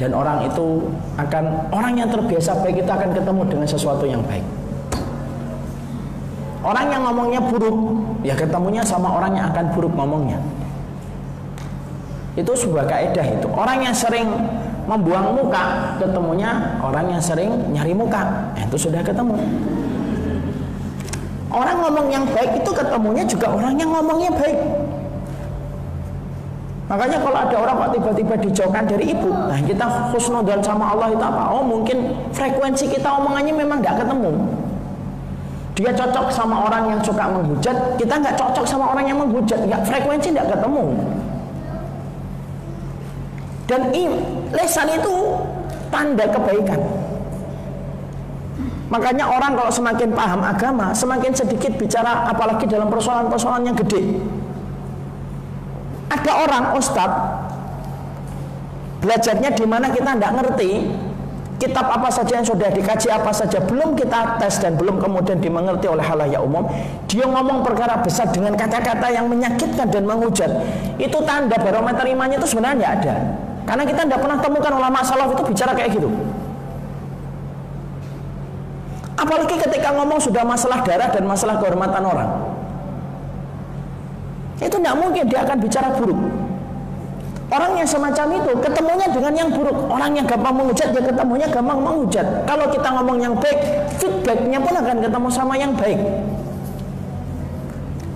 Dan 0.00 0.16
orang 0.16 0.48
itu 0.48 0.88
akan 1.20 1.44
orang 1.70 1.94
yang 2.00 2.08
terbiasa 2.08 2.58
baik 2.64 2.82
itu 2.82 2.90
akan 2.90 3.10
ketemu 3.12 3.42
dengan 3.48 3.68
sesuatu 3.68 4.04
yang 4.08 4.24
baik. 4.24 4.42
Orang 6.62 6.94
yang 6.94 7.02
ngomongnya 7.06 7.40
buruk, 7.42 7.76
ya 8.22 8.38
ketemunya 8.38 8.86
sama 8.86 9.10
orang 9.10 9.34
yang 9.34 9.50
akan 9.50 9.66
buruk 9.74 9.92
ngomongnya. 9.92 10.38
Itu 12.38 12.54
sebuah 12.54 12.86
kaidah 12.88 13.26
itu. 13.28 13.46
Orang 13.50 13.84
yang 13.84 13.92
sering 13.92 14.30
membuang 14.92 15.32
muka. 15.32 15.96
Ketemunya 15.96 16.76
orang 16.84 17.08
yang 17.08 17.22
sering 17.22 17.50
nyari 17.72 17.96
muka. 17.96 18.52
Nah, 18.52 18.62
itu 18.62 18.76
sudah 18.76 19.00
ketemu. 19.00 19.36
Orang 21.52 21.84
ngomong 21.84 22.08
yang 22.08 22.24
baik 22.32 22.64
itu 22.64 22.70
ketemunya 22.72 23.24
juga 23.28 23.52
orang 23.52 23.76
yang 23.76 23.92
ngomongnya 23.92 24.32
baik. 24.32 24.56
Makanya 26.88 27.24
kalau 27.24 27.38
ada 27.40 27.56
orang 27.56 27.74
kok 27.76 27.90
tiba-tiba 27.96 28.34
dijauhkan 28.36 28.84
dari 28.84 29.16
ibu 29.16 29.32
nah 29.32 29.56
kita 29.64 30.12
khusnudan 30.12 30.60
sama 30.60 30.92
Allah 30.92 31.08
itu 31.08 31.24
apa? 31.24 31.48
Oh 31.48 31.64
mungkin 31.64 32.12
frekuensi 32.36 32.84
kita 32.84 33.08
omongannya 33.08 33.52
memang 33.52 33.80
nggak 33.80 34.04
ketemu. 34.04 34.32
Dia 35.72 35.88
cocok 35.96 36.28
sama 36.28 36.68
orang 36.68 36.92
yang 36.92 37.00
suka 37.00 37.32
menghujat 37.32 37.76
kita 37.96 38.12
nggak 38.12 38.36
cocok 38.36 38.64
sama 38.68 38.92
orang 38.92 39.08
yang 39.08 39.16
menghujat. 39.20 39.60
Nggak 39.64 39.88
frekuensi 39.88 40.36
nggak 40.36 40.48
ketemu. 40.52 40.84
Dan 43.72 43.88
lesan 44.52 44.88
itu 44.92 45.14
tanda 45.92 46.24
kebaikan. 46.28 46.80
Makanya 48.92 49.24
orang 49.24 49.56
kalau 49.56 49.72
semakin 49.72 50.12
paham 50.12 50.44
agama, 50.44 50.92
semakin 50.92 51.32
sedikit 51.32 51.72
bicara 51.80 52.28
apalagi 52.28 52.68
dalam 52.68 52.92
persoalan-persoalan 52.92 53.72
yang 53.72 53.76
gede. 53.80 54.20
Ada 56.12 56.32
orang 56.44 56.64
ustadz 56.76 57.24
belajarnya 59.00 59.56
di 59.56 59.64
mana 59.64 59.88
kita 59.88 60.12
tidak 60.12 60.32
ngerti, 60.36 60.70
kitab 61.56 61.86
apa 61.94 62.10
saja 62.10 62.42
yang 62.42 62.46
sudah 62.46 62.68
dikaji 62.74 63.06
apa 63.06 63.30
saja 63.30 63.62
belum 63.62 63.94
kita 63.94 64.42
tes 64.42 64.58
dan 64.58 64.74
belum 64.74 64.98
kemudian 64.98 65.38
dimengerti 65.38 65.86
oleh 65.86 66.02
halayak 66.02 66.42
umum 66.42 66.66
dia 67.06 67.22
ngomong 67.22 67.62
perkara 67.62 68.02
besar 68.02 68.34
dengan 68.34 68.58
kata-kata 68.58 69.14
yang 69.14 69.30
menyakitkan 69.30 69.86
dan 69.86 70.02
menghujat 70.02 70.50
itu 70.98 71.14
tanda 71.22 71.54
barometer 71.62 72.02
imannya 72.02 72.42
itu 72.42 72.50
sebenarnya 72.50 72.86
ada 72.98 73.14
karena 73.68 73.84
kita 73.86 74.00
tidak 74.06 74.20
pernah 74.20 74.38
temukan 74.40 74.72
ulama 74.76 74.98
salaf 75.02 75.32
itu 75.34 75.42
bicara 75.52 75.72
kayak 75.76 75.90
gitu 75.96 76.08
apalagi 79.16 79.54
ketika 79.68 79.88
ngomong 79.94 80.18
sudah 80.18 80.42
masalah 80.42 80.82
darah 80.82 81.08
dan 81.10 81.24
masalah 81.24 81.56
kehormatan 81.62 82.02
orang 82.02 82.30
itu 84.62 84.76
tidak 84.78 84.94
mungkin 84.94 85.24
dia 85.26 85.40
akan 85.42 85.58
bicara 85.58 85.88
buruk 85.94 86.18
Orang 87.52 87.76
yang 87.76 87.84
semacam 87.84 88.40
itu 88.40 88.52
ketemunya 88.64 89.06
dengan 89.12 89.32
yang 89.36 89.52
buruk. 89.52 89.76
Orang 89.92 90.16
yang 90.16 90.24
gampang 90.24 90.56
menghujat 90.56 90.88
dia 90.96 91.04
ketemunya 91.04 91.44
gampang 91.52 91.84
menghujat. 91.84 92.24
Kalau 92.48 92.64
kita 92.72 92.88
ngomong 92.96 93.20
yang 93.20 93.36
baik, 93.36 93.60
feedbacknya 94.00 94.56
pun 94.56 94.72
akan 94.72 94.96
ketemu 95.04 95.28
sama 95.28 95.54
yang 95.60 95.76
baik. 95.76 96.00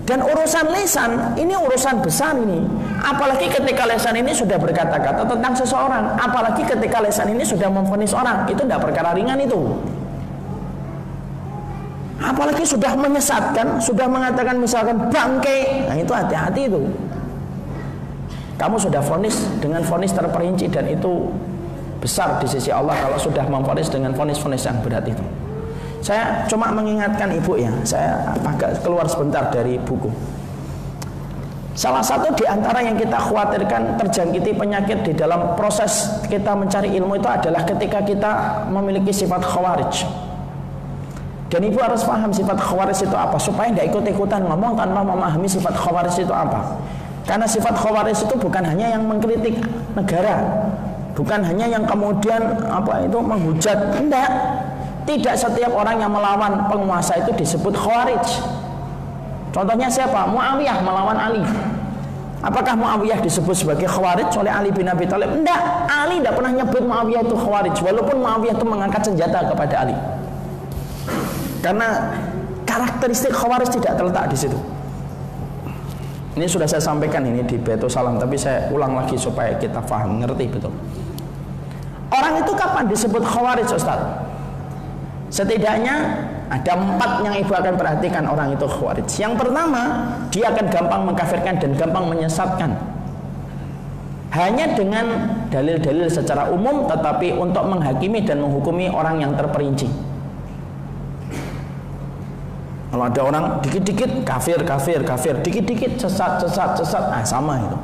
Dan 0.09 0.25
urusan 0.25 0.65
lisan 0.73 1.37
ini 1.37 1.53
urusan 1.53 2.01
besar 2.01 2.33
ini. 2.33 2.65
Apalagi 2.97 3.47
ketika 3.49 3.85
lesan 3.85 4.17
ini 4.17 4.33
sudah 4.33 4.57
berkata-kata 4.57 5.25
tentang 5.25 5.53
seseorang. 5.53 6.17
Apalagi 6.17 6.65
ketika 6.65 6.97
lesan 7.01 7.33
ini 7.33 7.45
sudah 7.45 7.69
memfonis 7.69 8.13
orang. 8.13 8.49
Itu 8.49 8.65
tidak 8.65 8.81
perkara 8.89 9.13
ringan 9.13 9.37
itu. 9.41 9.77
Apalagi 12.17 12.65
sudah 12.65 12.97
menyesatkan, 12.97 13.77
sudah 13.77 14.09
mengatakan 14.09 14.57
misalkan 14.57 14.97
bangke. 15.13 15.85
Nah 15.85 15.97
itu 15.97 16.11
hati-hati 16.11 16.65
itu. 16.65 16.81
Kamu 18.57 18.81
sudah 18.81 19.05
fonis 19.05 19.45
dengan 19.61 19.85
fonis 19.85 20.09
terperinci 20.17 20.65
dan 20.73 20.89
itu 20.89 21.29
besar 22.01 22.41
di 22.41 22.49
sisi 22.49 22.73
Allah 22.73 22.97
kalau 22.97 23.21
sudah 23.21 23.45
memfonis 23.45 23.85
dengan 23.93 24.17
fonis-fonis 24.17 24.65
yang 24.65 24.81
berat 24.81 25.05
itu. 25.05 25.21
Saya 26.01 26.45
cuma 26.49 26.73
mengingatkan 26.73 27.29
ibu 27.37 27.57
ya, 27.57 27.69
saya 27.85 28.33
agak 28.41 28.81
keluar 28.81 29.05
sebentar 29.05 29.49
dari 29.53 29.77
buku. 29.77 30.09
Salah 31.77 32.01
satu 32.01 32.33
di 32.33 32.41
antara 32.49 32.81
yang 32.81 32.97
kita 32.97 33.21
khawatirkan 33.21 34.01
terjangkiti 34.01 34.49
penyakit 34.57 35.05
di 35.05 35.13
dalam 35.13 35.53
proses 35.53 36.09
kita 36.25 36.57
mencari 36.57 36.89
ilmu 36.97 37.21
itu 37.21 37.29
adalah 37.29 37.61
ketika 37.69 38.01
kita 38.01 38.65
memiliki 38.73 39.13
sifat 39.13 39.45
khawarij. 39.45 39.93
Dan 41.53 41.61
ibu 41.69 41.77
harus 41.77 42.01
paham 42.01 42.33
sifat 42.33 42.57
khawarij 42.57 42.97
itu 42.97 43.13
apa 43.13 43.37
supaya 43.37 43.69
tidak 43.69 43.93
ikut-ikutan 43.93 44.41
ngomong 44.49 44.73
tanpa 44.73 45.05
memahami 45.05 45.45
sifat 45.45 45.77
khawarij 45.77 46.17
itu 46.17 46.33
apa. 46.33 46.81
Karena 47.29 47.45
sifat 47.45 47.77
khawaris 47.77 48.25
itu 48.25 48.33
bukan 48.41 48.65
hanya 48.65 48.97
yang 48.97 49.05
mengkritik 49.05 49.61
negara, 49.93 50.49
bukan 51.13 51.45
hanya 51.45 51.77
yang 51.77 51.85
kemudian 51.85 52.41
apa 52.73 53.05
itu 53.05 53.21
menghujat, 53.21 53.77
tidak. 53.93 54.29
Tidak 55.07 55.35
setiap 55.39 55.71
orang 55.71 56.03
yang 56.03 56.11
melawan 56.11 56.67
penguasa 56.67 57.21
itu 57.21 57.31
disebut 57.37 57.71
khawarij. 57.77 58.27
Contohnya 59.55 59.87
siapa? 59.87 60.27
Muawiyah 60.29 60.83
melawan 60.83 61.15
Ali. 61.15 61.43
Apakah 62.37 62.77
Muawiyah 62.77 63.17
disebut 63.25 63.57
sebagai 63.57 63.89
khawarij 63.89 64.29
oleh 64.37 64.53
Ali 64.53 64.69
bin 64.69 64.85
Abi 64.85 65.09
Thalib? 65.09 65.41
Tidak. 65.41 65.61
Ali 65.89 66.21
tidak 66.21 66.37
pernah 66.37 66.53
nyebut 66.53 66.83
Muawiyah 66.85 67.21
itu 67.25 67.33
khawarij 67.33 67.75
walaupun 67.81 68.15
Muawiyah 68.21 68.53
itu 68.53 68.65
mengangkat 68.65 69.01
senjata 69.09 69.39
kepada 69.49 69.75
Ali. 69.81 69.95
Karena 71.65 72.13
karakteristik 72.69 73.33
khawarij 73.33 73.73
tidak 73.73 73.97
terletak 73.97 74.29
di 74.29 74.37
situ. 74.37 74.57
Ini 76.37 76.45
sudah 76.45 76.69
saya 76.69 76.77
sampaikan 76.77 77.25
ini 77.25 77.41
di 77.41 77.57
Beto 77.57 77.89
Salam, 77.89 78.21
tapi 78.21 78.37
saya 78.37 78.69
ulang 78.69 78.93
lagi 78.93 79.17
supaya 79.17 79.57
kita 79.57 79.81
paham, 79.81 80.21
ngerti 80.21 80.45
betul. 80.45 80.69
Orang 82.13 82.45
itu 82.45 82.53
kapan 82.53 82.85
disebut 82.85 83.25
khawarij 83.25 83.65
Ustaz? 83.73 83.97
Setidaknya 85.33 86.23
ada 86.47 86.79
empat 86.79 87.27
yang 87.27 87.35
ibu 87.35 87.51
akan 87.51 87.75
perhatikan 87.75 88.23
orang 88.23 88.55
itu 88.55 88.63
khawarij. 88.63 89.07
Yang 89.19 89.33
pertama, 89.35 89.81
dia 90.31 90.47
akan 90.47 90.65
gampang 90.71 91.01
mengkafirkan 91.03 91.55
dan 91.59 91.71
gampang 91.75 92.07
menyesatkan. 92.07 92.71
Hanya 94.31 94.75
dengan 94.75 95.05
dalil-dalil 95.51 96.07
secara 96.07 96.47
umum, 96.51 96.87
tetapi 96.87 97.35
untuk 97.35 97.63
menghakimi 97.67 98.23
dan 98.23 98.39
menghukumi 98.43 98.87
orang 98.87 99.19
yang 99.19 99.35
terperinci. 99.35 99.87
Kalau 102.87 103.03
ada 103.03 103.21
orang 103.23 103.45
dikit-dikit 103.59 104.23
kafir, 104.23 104.63
kafir, 104.63 105.03
kafir, 105.03 105.35
dikit-dikit 105.43 105.99
sesat, 105.99 106.39
sesat, 106.47 106.79
sesat, 106.79 107.03
ah 107.11 107.23
sama 107.27 107.59
itu. 107.59 107.77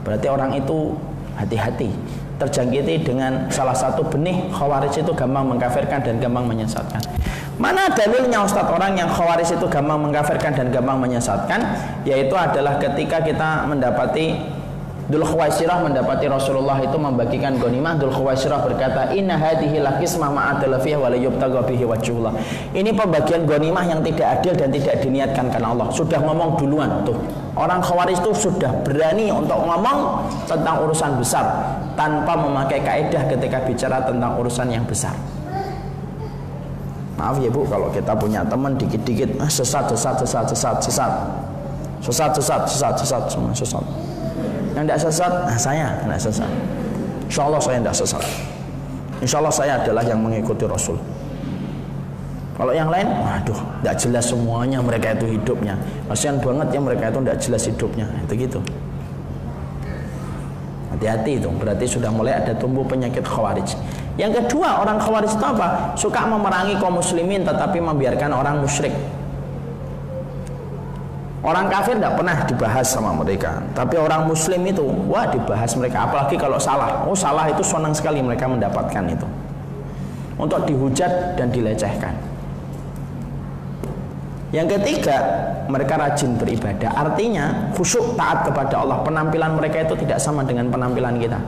Berarti 0.00 0.26
orang 0.32 0.56
itu 0.56 0.96
hati-hati 1.36 1.92
terjangkiti 2.40 3.04
dengan 3.04 3.52
salah 3.52 3.76
satu 3.76 4.00
benih 4.08 4.48
khawarij 4.48 5.04
itu 5.04 5.12
gampang 5.12 5.44
mengkafirkan 5.44 6.00
dan 6.00 6.16
gampang 6.16 6.48
menyesatkan. 6.48 7.04
Mana 7.60 7.92
dalilnya 7.92 8.40
Ustaz 8.40 8.64
orang 8.64 8.96
yang 8.96 9.12
khawarij 9.12 9.52
itu 9.52 9.66
gampang 9.68 10.00
mengkafirkan 10.00 10.56
dan 10.56 10.72
gampang 10.72 10.96
menyesatkan? 10.96 11.60
Yaitu 12.08 12.32
adalah 12.32 12.80
ketika 12.80 13.20
kita 13.20 13.68
mendapati 13.68 14.40
Dul 15.10 15.26
Khuwaisirah 15.26 15.82
mendapati 15.82 16.30
Rasulullah 16.30 16.78
itu 16.78 16.94
membagikan 16.94 17.58
ghanimah. 17.58 17.98
Dul 17.98 18.14
Khuwaisirah 18.14 18.62
berkata, 18.62 19.10
"Inna 19.10 19.34
hadhihi 19.34 19.82
lakismah 19.82 20.30
wa 20.30 20.54
la 21.10 21.18
yubtagha 21.18 21.66
bihi 21.66 21.82
wajhullah." 21.82 22.30
Ini 22.70 22.94
pembagian 22.94 23.42
ghanimah 23.42 23.90
yang 23.90 24.06
tidak 24.06 24.38
adil 24.38 24.54
dan 24.54 24.70
tidak 24.70 25.02
diniatkan 25.02 25.50
karena 25.50 25.74
Allah. 25.74 25.90
Sudah 25.90 26.22
ngomong 26.22 26.62
duluan 26.62 27.02
tuh. 27.02 27.18
Orang 27.60 27.84
Khawarij 27.84 28.16
itu 28.16 28.32
sudah 28.32 28.72
berani 28.80 29.28
untuk 29.28 29.60
ngomong 29.60 30.24
tentang 30.48 30.80
urusan 30.80 31.20
besar 31.20 31.44
tanpa 31.92 32.32
memakai 32.32 32.80
kaidah 32.80 33.28
ketika 33.28 33.60
bicara 33.68 34.00
tentang 34.00 34.32
urusan 34.40 34.72
yang 34.72 34.80
besar. 34.88 35.12
Maaf 37.20 37.36
ya 37.36 37.52
Bu 37.52 37.68
kalau 37.68 37.92
kita 37.92 38.16
punya 38.16 38.40
teman 38.48 38.80
dikit-dikit 38.80 39.36
ah, 39.44 39.50
sesat 39.52 39.92
sesat 39.92 40.24
sesat 40.24 40.48
sesat 40.48 40.74
sesat 40.80 41.12
sesat 42.00 42.32
sesat 42.32 42.62
sesat 42.64 42.94
sesat 42.96 43.22
semua 43.28 43.52
sesat. 43.52 43.84
Yang 44.72 44.84
tidak 44.88 45.00
sesat, 45.04 45.32
nah 45.44 45.58
saya 45.60 45.86
tidak 46.00 46.16
sesat. 46.16 46.50
Insya 47.28 47.42
Allah 47.44 47.60
saya 47.60 47.76
tidak 47.84 47.96
sesat. 48.00 48.24
Insya 49.20 49.36
Allah 49.36 49.52
saya 49.52 49.72
adalah 49.84 50.00
yang 50.00 50.24
mengikuti 50.24 50.64
Rasul. 50.64 50.96
Kalau 52.60 52.76
yang 52.76 52.92
lain, 52.92 53.08
waduh, 53.08 53.56
tidak 53.56 53.96
jelas 53.96 54.24
semuanya 54.28 54.84
mereka 54.84 55.16
itu 55.16 55.32
hidupnya. 55.32 55.80
Kasihan 56.12 56.36
banget 56.36 56.76
ya 56.76 56.80
mereka 56.84 57.08
itu 57.08 57.18
tidak 57.24 57.38
jelas 57.40 57.62
hidupnya. 57.64 58.06
Itu 58.28 58.32
gitu. 58.36 58.60
Hati-hati 60.92 61.40
itu, 61.40 61.48
berarti 61.56 61.88
sudah 61.88 62.12
mulai 62.12 62.36
ada 62.36 62.52
tumbuh 62.52 62.84
penyakit 62.84 63.24
khawarij. 63.24 63.64
Yang 64.20 64.44
kedua, 64.44 64.84
orang 64.84 65.00
khawarij 65.00 65.32
itu 65.32 65.40
apa? 65.40 65.96
Suka 65.96 66.28
memerangi 66.28 66.76
kaum 66.76 67.00
muslimin 67.00 67.48
tetapi 67.48 67.80
membiarkan 67.80 68.28
orang 68.36 68.60
musyrik. 68.60 68.92
Orang 71.40 71.72
kafir 71.72 71.96
tidak 71.96 72.20
pernah 72.20 72.36
dibahas 72.44 72.84
sama 72.84 73.16
mereka, 73.16 73.64
tapi 73.72 73.96
orang 73.96 74.28
Muslim 74.28 74.60
itu, 74.68 74.84
wah 75.08 75.24
dibahas 75.24 75.72
mereka. 75.72 76.04
Apalagi 76.04 76.36
kalau 76.36 76.60
salah, 76.60 77.08
oh 77.08 77.16
salah 77.16 77.48
itu 77.48 77.64
senang 77.64 77.96
sekali 77.96 78.20
mereka 78.20 78.44
mendapatkan 78.44 79.08
itu, 79.08 79.24
untuk 80.36 80.68
dihujat 80.68 81.40
dan 81.40 81.48
dilecehkan. 81.48 82.12
Yang 84.50 84.78
ketiga, 84.78 85.16
mereka 85.70 85.94
rajin 85.94 86.34
beribadah. 86.34 86.90
Artinya 86.90 87.70
khusyuk 87.78 88.18
taat 88.18 88.42
kepada 88.50 88.82
Allah. 88.82 88.98
Penampilan 89.06 89.54
mereka 89.54 89.86
itu 89.86 89.94
tidak 90.02 90.18
sama 90.18 90.42
dengan 90.42 90.66
penampilan 90.74 91.22
kita. 91.22 91.38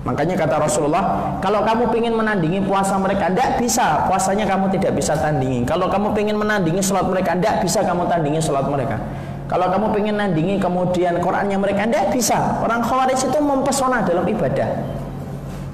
Makanya 0.00 0.32
kata 0.32 0.56
Rasulullah, 0.64 1.36
kalau 1.44 1.60
kamu 1.60 1.92
ingin 1.92 2.16
menandingi 2.16 2.64
puasa 2.64 2.96
mereka, 2.96 3.28
tidak 3.28 3.60
bisa. 3.60 4.08
Puasanya 4.08 4.48
kamu 4.48 4.72
tidak 4.72 4.96
bisa 4.96 5.12
tandingi. 5.12 5.68
Kalau 5.68 5.92
kamu 5.92 6.16
ingin 6.16 6.40
menandingi 6.40 6.80
sholat 6.80 7.04
mereka, 7.04 7.36
tidak 7.36 7.60
bisa 7.60 7.84
kamu 7.84 8.08
tandingi 8.08 8.40
sholat 8.40 8.64
mereka. 8.64 8.96
Kalau 9.44 9.68
kamu 9.68 10.00
ingin 10.00 10.16
nandingi 10.16 10.56
kemudian 10.56 11.20
Qurannya 11.20 11.60
mereka, 11.60 11.84
tidak 11.84 12.16
bisa. 12.16 12.40
Orang 12.64 12.80
khawaris 12.80 13.20
itu 13.20 13.36
mempesona 13.44 14.00
dalam 14.00 14.24
ibadah. 14.24 14.68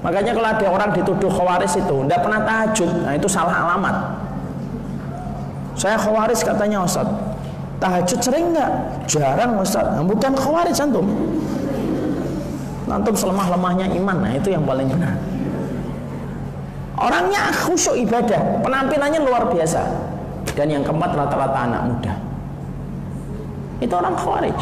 Makanya 0.03 0.35
kalau 0.35 0.49
ada 0.51 0.65
orang 0.67 0.89
dituduh 0.91 1.31
khawaris 1.31 1.79
itu, 1.79 1.95
tidak 2.03 2.19
pernah 2.19 2.43
tahajud, 2.43 2.89
nah 3.07 3.15
itu 3.15 3.31
salah 3.31 3.63
alamat. 3.63 4.26
Saya 5.77 5.95
khawaris 5.95 6.41
katanya 6.41 6.81
Ustaz. 6.81 7.05
Tahajud 7.77 8.19
sering 8.19 8.57
nggak? 8.57 9.05
Jarang 9.05 9.61
Ustaz. 9.61 9.85
Nah, 9.93 10.01
bukan 10.01 10.33
khawaris 10.33 10.81
antum. 10.81 11.05
Antum 12.89 13.13
selemah-lemahnya 13.13 13.93
iman, 14.01 14.17
nah 14.25 14.31
itu 14.33 14.49
yang 14.49 14.65
paling 14.65 14.89
benar. 14.89 15.13
Orangnya 16.97 17.53
khusyuk 17.53 17.93
ibadah, 18.09 18.65
penampilannya 18.65 19.21
luar 19.21 19.53
biasa. 19.53 19.85
Dan 20.57 20.73
yang 20.73 20.81
keempat 20.81 21.13
rata-rata 21.13 21.59
anak 21.69 21.81
muda. 21.85 22.13
Itu 23.77 23.93
orang 23.93 24.17
khawarij. 24.17 24.61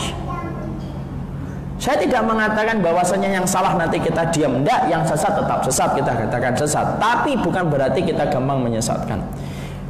Saya 1.79 2.01
tidak 2.01 2.27
mengatakan 2.27 2.83
bahwasanya 2.83 3.39
yang 3.39 3.47
salah 3.47 3.79
nanti 3.79 4.03
kita 4.03 4.27
diam. 4.35 4.59
Tidak, 4.59 4.91
yang 4.91 5.07
sesat 5.07 5.39
tetap 5.39 5.63
sesat 5.63 5.95
kita 5.95 6.11
katakan 6.11 6.51
sesat. 6.59 6.99
Tapi 6.99 7.39
bukan 7.39 7.71
berarti 7.71 8.03
kita 8.03 8.27
gampang 8.27 8.59
menyesatkan. 8.59 9.23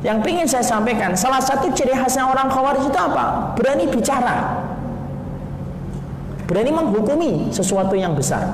Yang 0.05 0.17
ingin 0.29 0.45
saya 0.45 0.61
sampaikan, 0.61 1.17
salah 1.17 1.41
satu 1.41 1.73
ciri 1.73 1.97
khasnya 1.97 2.29
orang 2.29 2.45
khawarij 2.45 2.85
itu 2.85 2.93
apa? 2.93 3.57
Berani 3.57 3.89
bicara. 3.89 4.61
Berani 6.45 6.69
menghukumi 6.69 7.49
sesuatu 7.49 7.97
yang 7.97 8.13
besar. 8.13 8.45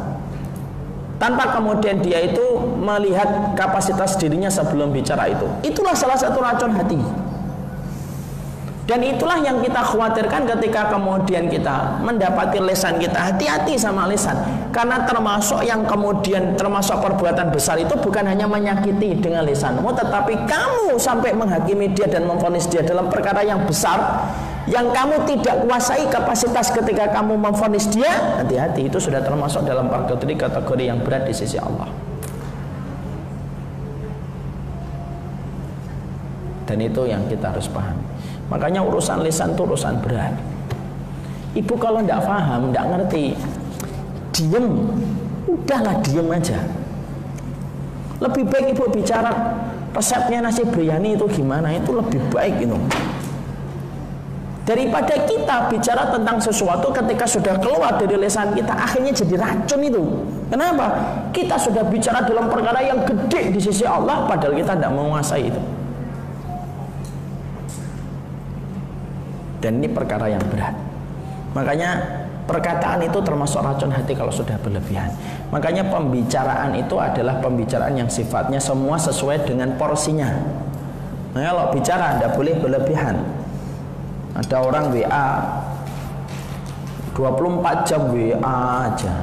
Tanpa 1.19 1.51
kemudian 1.51 1.99
dia 1.99 2.23
itu 2.23 2.41
melihat 2.79 3.51
kapasitas 3.59 4.15
dirinya 4.15 4.47
sebelum 4.47 4.95
bicara 4.95 5.27
itu. 5.27 5.43
Itulah 5.67 5.91
salah 5.91 6.15
satu 6.15 6.39
racun 6.39 6.71
hati. 6.71 6.97
Dan 8.81 9.05
itulah 9.05 9.37
yang 9.37 9.61
kita 9.61 9.77
khawatirkan 9.77 10.49
ketika 10.57 10.89
kemudian 10.89 11.45
kita 11.47 12.01
mendapati 12.01 12.57
lesan 12.57 12.97
kita. 12.97 13.13
Hati-hati 13.13 13.77
sama 13.77 14.09
lesan. 14.09 14.33
Karena 14.73 15.05
termasuk 15.05 15.61
yang 15.61 15.85
kemudian 15.85 16.57
termasuk 16.57 16.97
perbuatan 16.97 17.53
besar 17.53 17.77
itu 17.77 17.93
bukan 17.93 18.25
hanya 18.25 18.49
menyakiti 18.49 19.21
dengan 19.21 19.45
lesanmu. 19.45 19.85
Tetapi 19.85 20.49
kamu 20.49 20.97
sampai 20.97 21.29
menghakimi 21.37 21.93
dia 21.93 22.09
dan 22.09 22.25
memfonis 22.25 22.65
dia 22.65 22.81
dalam 22.81 23.05
perkara 23.05 23.45
yang 23.45 23.61
besar. 23.69 24.27
Yang 24.65 24.93
kamu 24.93 25.15
tidak 25.29 25.55
kuasai 25.65 26.05
kapasitas 26.09 26.73
ketika 26.73 27.13
kamu 27.13 27.37
memfonis 27.37 27.85
dia. 27.85 28.41
Hati-hati 28.41 28.89
itu 28.89 28.97
sudah 28.97 29.21
termasuk 29.21 29.61
dalam 29.61 29.93
kategori 29.93 30.49
kategori 30.49 30.83
yang 30.89 30.99
berat 31.05 31.29
di 31.29 31.33
sisi 31.37 31.61
Allah. 31.61 31.85
Dan 36.65 36.77
itu 36.81 37.03
yang 37.03 37.27
kita 37.27 37.51
harus 37.51 37.67
pahami. 37.67 38.20
Makanya 38.51 38.83
urusan 38.83 39.23
lisan 39.23 39.55
itu 39.55 39.63
urusan 39.63 40.03
berat. 40.03 40.35
Ibu 41.55 41.73
kalau 41.79 42.03
tidak 42.03 42.27
paham, 42.27 42.71
tidak 42.71 42.85
ngerti, 42.91 43.25
diem, 44.35 44.67
udahlah 45.47 45.95
diem 46.03 46.27
aja. 46.27 46.59
Lebih 48.19 48.43
baik 48.51 48.75
ibu 48.75 48.85
bicara 48.91 49.31
resepnya 49.95 50.43
nasi 50.43 50.67
biryani 50.67 51.15
itu 51.15 51.25
gimana, 51.31 51.71
itu 51.71 51.95
lebih 51.95 52.19
baik 52.31 52.59
itu. 52.59 52.77
Daripada 54.61 55.25
kita 55.25 55.67
bicara 55.73 56.13
tentang 56.13 56.37
sesuatu 56.37 56.93
ketika 56.93 57.25
sudah 57.25 57.57
keluar 57.57 57.97
dari 57.97 58.13
lesan 58.13 58.53
kita 58.53 58.71
akhirnya 58.71 59.11
jadi 59.11 59.35
racun 59.41 59.81
itu. 59.81 60.03
Kenapa? 60.53 60.85
Kita 61.33 61.57
sudah 61.57 61.81
bicara 61.87 62.21
dalam 62.23 62.45
perkara 62.51 62.79
yang 62.83 63.01
gede 63.01 63.51
di 63.51 63.59
sisi 63.59 63.83
Allah 63.87 64.29
padahal 64.29 64.53
kita 64.53 64.77
tidak 64.77 64.91
menguasai 64.93 65.49
itu. 65.49 65.61
Dan 69.61 69.77
ini 69.79 69.87
perkara 69.87 70.27
yang 70.27 70.41
berat. 70.49 70.73
Makanya 71.53 71.89
perkataan 72.49 73.05
itu 73.05 73.21
termasuk 73.21 73.61
racun 73.61 73.93
hati 73.93 74.17
kalau 74.17 74.33
sudah 74.33 74.57
berlebihan. 74.59 75.13
Makanya 75.53 75.87
pembicaraan 75.87 76.73
itu 76.75 76.97
adalah 76.97 77.37
pembicaraan 77.39 77.95
yang 77.95 78.09
sifatnya 78.09 78.57
semua 78.57 78.97
sesuai 78.97 79.45
dengan 79.45 79.77
porsinya. 79.77 80.27
Nah, 81.31 81.41
kalau 81.47 81.71
bicara 81.71 82.19
tidak 82.19 82.35
boleh 82.35 82.53
berlebihan. 82.59 83.15
Ada 84.31 84.63
orang 84.63 84.95
WA 84.95 85.27
24 87.15 87.87
jam 87.87 88.01
WA 88.15 88.57
aja. 88.87 89.13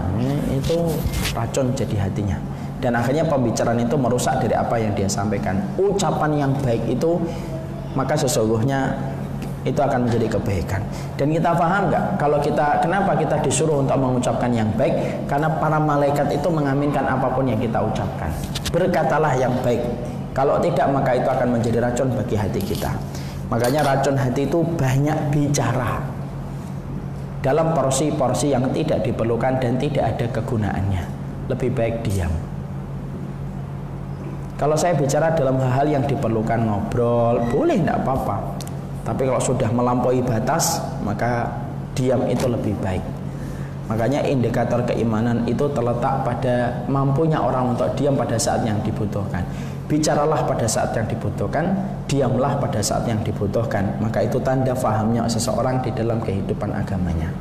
Itu 0.53 0.93
racun 1.33 1.73
jadi 1.73 2.09
hatinya. 2.09 2.37
Dan 2.79 2.95
akhirnya 2.95 3.27
pembicaraan 3.27 3.81
itu 3.81 3.97
merusak 3.99 4.39
dari 4.45 4.55
apa 4.55 4.79
yang 4.79 4.93
dia 4.95 5.09
sampaikan. 5.11 5.59
Ucapan 5.81 6.47
yang 6.47 6.53
baik 6.63 6.87
itu 6.87 7.19
maka 7.97 8.15
sesungguhnya 8.15 8.95
itu 9.69 9.81
akan 9.85 10.09
menjadi 10.09 10.41
kebaikan. 10.41 10.81
Dan 11.21 11.31
kita 11.31 11.53
paham 11.53 11.93
nggak 11.93 12.05
kalau 12.17 12.41
kita 12.41 12.81
kenapa 12.81 13.13
kita 13.15 13.37
disuruh 13.45 13.85
untuk 13.85 14.01
mengucapkan 14.01 14.49
yang 14.49 14.73
baik? 14.75 15.29
Karena 15.29 15.53
para 15.61 15.77
malaikat 15.77 16.33
itu 16.33 16.49
mengaminkan 16.49 17.05
apa 17.05 17.29
pun 17.29 17.45
yang 17.45 17.61
kita 17.61 17.79
ucapkan. 17.79 18.33
Berkatalah 18.73 19.37
yang 19.37 19.53
baik. 19.61 19.85
Kalau 20.33 20.57
tidak 20.63 20.87
maka 20.89 21.19
itu 21.19 21.29
akan 21.29 21.49
menjadi 21.61 21.79
racun 21.85 22.09
bagi 22.17 22.37
hati 22.39 22.61
kita. 22.65 22.91
Makanya 23.49 23.81
racun 23.85 24.17
hati 24.17 24.45
itu 24.49 24.61
banyak 24.61 25.33
bicara 25.33 26.01
dalam 27.41 27.73
porsi-porsi 27.73 28.53
yang 28.53 28.69
tidak 28.75 29.05
diperlukan 29.07 29.63
dan 29.63 29.79
tidak 29.79 30.05
ada 30.17 30.27
kegunaannya. 30.33 31.03
Lebih 31.49 31.71
baik 31.73 31.97
diam. 32.05 32.31
Kalau 34.59 34.75
saya 34.75 34.99
bicara 34.99 35.39
dalam 35.39 35.55
hal-hal 35.63 35.87
yang 35.87 36.05
diperlukan 36.05 36.67
ngobrol, 36.67 37.39
boleh 37.47 37.79
tidak 37.79 38.03
apa-apa. 38.03 38.59
Tapi 39.09 39.25
kalau 39.25 39.41
sudah 39.41 39.73
melampaui 39.73 40.21
batas, 40.21 40.85
maka 41.01 41.49
diam 41.97 42.29
itu 42.29 42.45
lebih 42.45 42.77
baik. 42.85 43.01
Makanya 43.89 44.21
indikator 44.29 44.85
keimanan 44.85 45.49
itu 45.49 45.65
terletak 45.73 46.21
pada 46.21 46.85
mampunya 46.93 47.41
orang 47.41 47.73
untuk 47.73 47.89
diam 47.97 48.13
pada 48.13 48.37
saat 48.37 48.61
yang 48.69 48.77
dibutuhkan. 48.85 49.41
Bicaralah 49.89 50.45
pada 50.45 50.69
saat 50.69 50.93
yang 50.93 51.09
dibutuhkan, 51.09 51.73
diamlah 52.05 52.61
pada 52.61 52.85
saat 52.85 53.09
yang 53.09 53.17
dibutuhkan. 53.25 53.97
Maka 54.05 54.29
itu 54.29 54.37
tanda 54.45 54.77
fahamnya 54.77 55.25
seseorang 55.25 55.81
di 55.81 55.89
dalam 55.97 56.21
kehidupan 56.21 56.69
agamanya. 56.77 57.33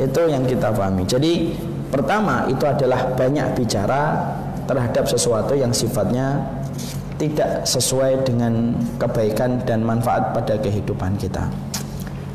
Itu 0.00 0.24
yang 0.24 0.48
kita 0.48 0.72
pahami. 0.72 1.04
Jadi 1.04 1.52
pertama 1.92 2.48
itu 2.48 2.64
adalah 2.64 3.12
banyak 3.12 3.52
bicara 3.52 4.32
terhadap 4.64 5.04
sesuatu 5.04 5.52
yang 5.52 5.76
sifatnya 5.76 6.40
tidak 7.16 7.64
sesuai 7.64 8.24
dengan 8.28 8.76
kebaikan 9.00 9.64
dan 9.64 9.80
manfaat 9.80 10.36
pada 10.36 10.60
kehidupan 10.60 11.16
kita. 11.16 11.48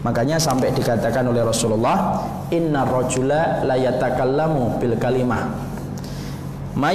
Makanya 0.02 0.42
sampai 0.42 0.74
dikatakan 0.74 1.30
oleh 1.30 1.46
Rasulullah, 1.46 2.26
"Inna 2.50 2.82
rajula 2.90 3.62
la 3.62 3.78
yatakallamu 3.78 4.82
bil 4.82 4.98
kalimah 4.98 5.70
ma 6.72 6.90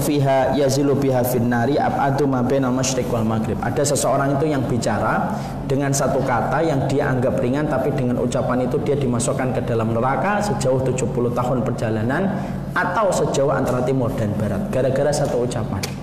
fiha 0.00 0.54
yazilu 0.56 0.96
biha 0.96 1.20
finnari 1.20 1.76
ab'adu 1.76 2.24
ma 2.24 2.40
masyriq 2.40 3.12
wal 3.12 3.28
maghrib." 3.28 3.60
Ada 3.60 3.92
seseorang 3.92 4.40
itu 4.40 4.48
yang 4.48 4.64
bicara 4.64 5.36
dengan 5.68 5.92
satu 5.92 6.24
kata 6.24 6.64
yang 6.64 6.88
dia 6.88 7.12
anggap 7.12 7.36
ringan 7.44 7.68
tapi 7.68 7.92
dengan 7.92 8.16
ucapan 8.24 8.64
itu 8.64 8.80
dia 8.88 8.96
dimasukkan 8.96 9.60
ke 9.60 9.60
dalam 9.68 9.92
neraka 9.92 10.40
sejauh 10.40 10.80
70 10.80 11.36
tahun 11.36 11.60
perjalanan 11.60 12.40
atau 12.72 13.12
sejauh 13.12 13.52
antara 13.52 13.84
timur 13.84 14.08
dan 14.16 14.32
barat 14.40 14.64
gara-gara 14.72 15.12
satu 15.12 15.44
ucapan. 15.44 15.99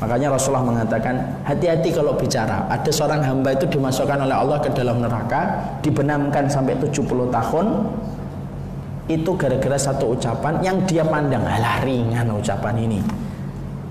Makanya 0.00 0.32
Rasulullah 0.32 0.64
mengatakan 0.64 1.20
hati-hati 1.44 1.92
kalau 1.92 2.16
bicara. 2.16 2.64
Ada 2.72 2.88
seorang 2.88 3.20
hamba 3.20 3.52
itu 3.52 3.68
dimasukkan 3.68 4.24
oleh 4.24 4.32
Allah 4.32 4.56
ke 4.56 4.72
dalam 4.72 5.04
neraka, 5.04 5.60
dibenamkan 5.84 6.48
sampai 6.48 6.72
70 6.80 7.28
tahun. 7.28 7.66
Itu 9.12 9.36
gara-gara 9.36 9.76
satu 9.76 10.16
ucapan 10.16 10.64
yang 10.64 10.80
dia 10.88 11.04
pandang 11.04 11.44
alah 11.44 11.84
ringan 11.84 12.32
ucapan 12.32 12.80
ini. 12.80 13.00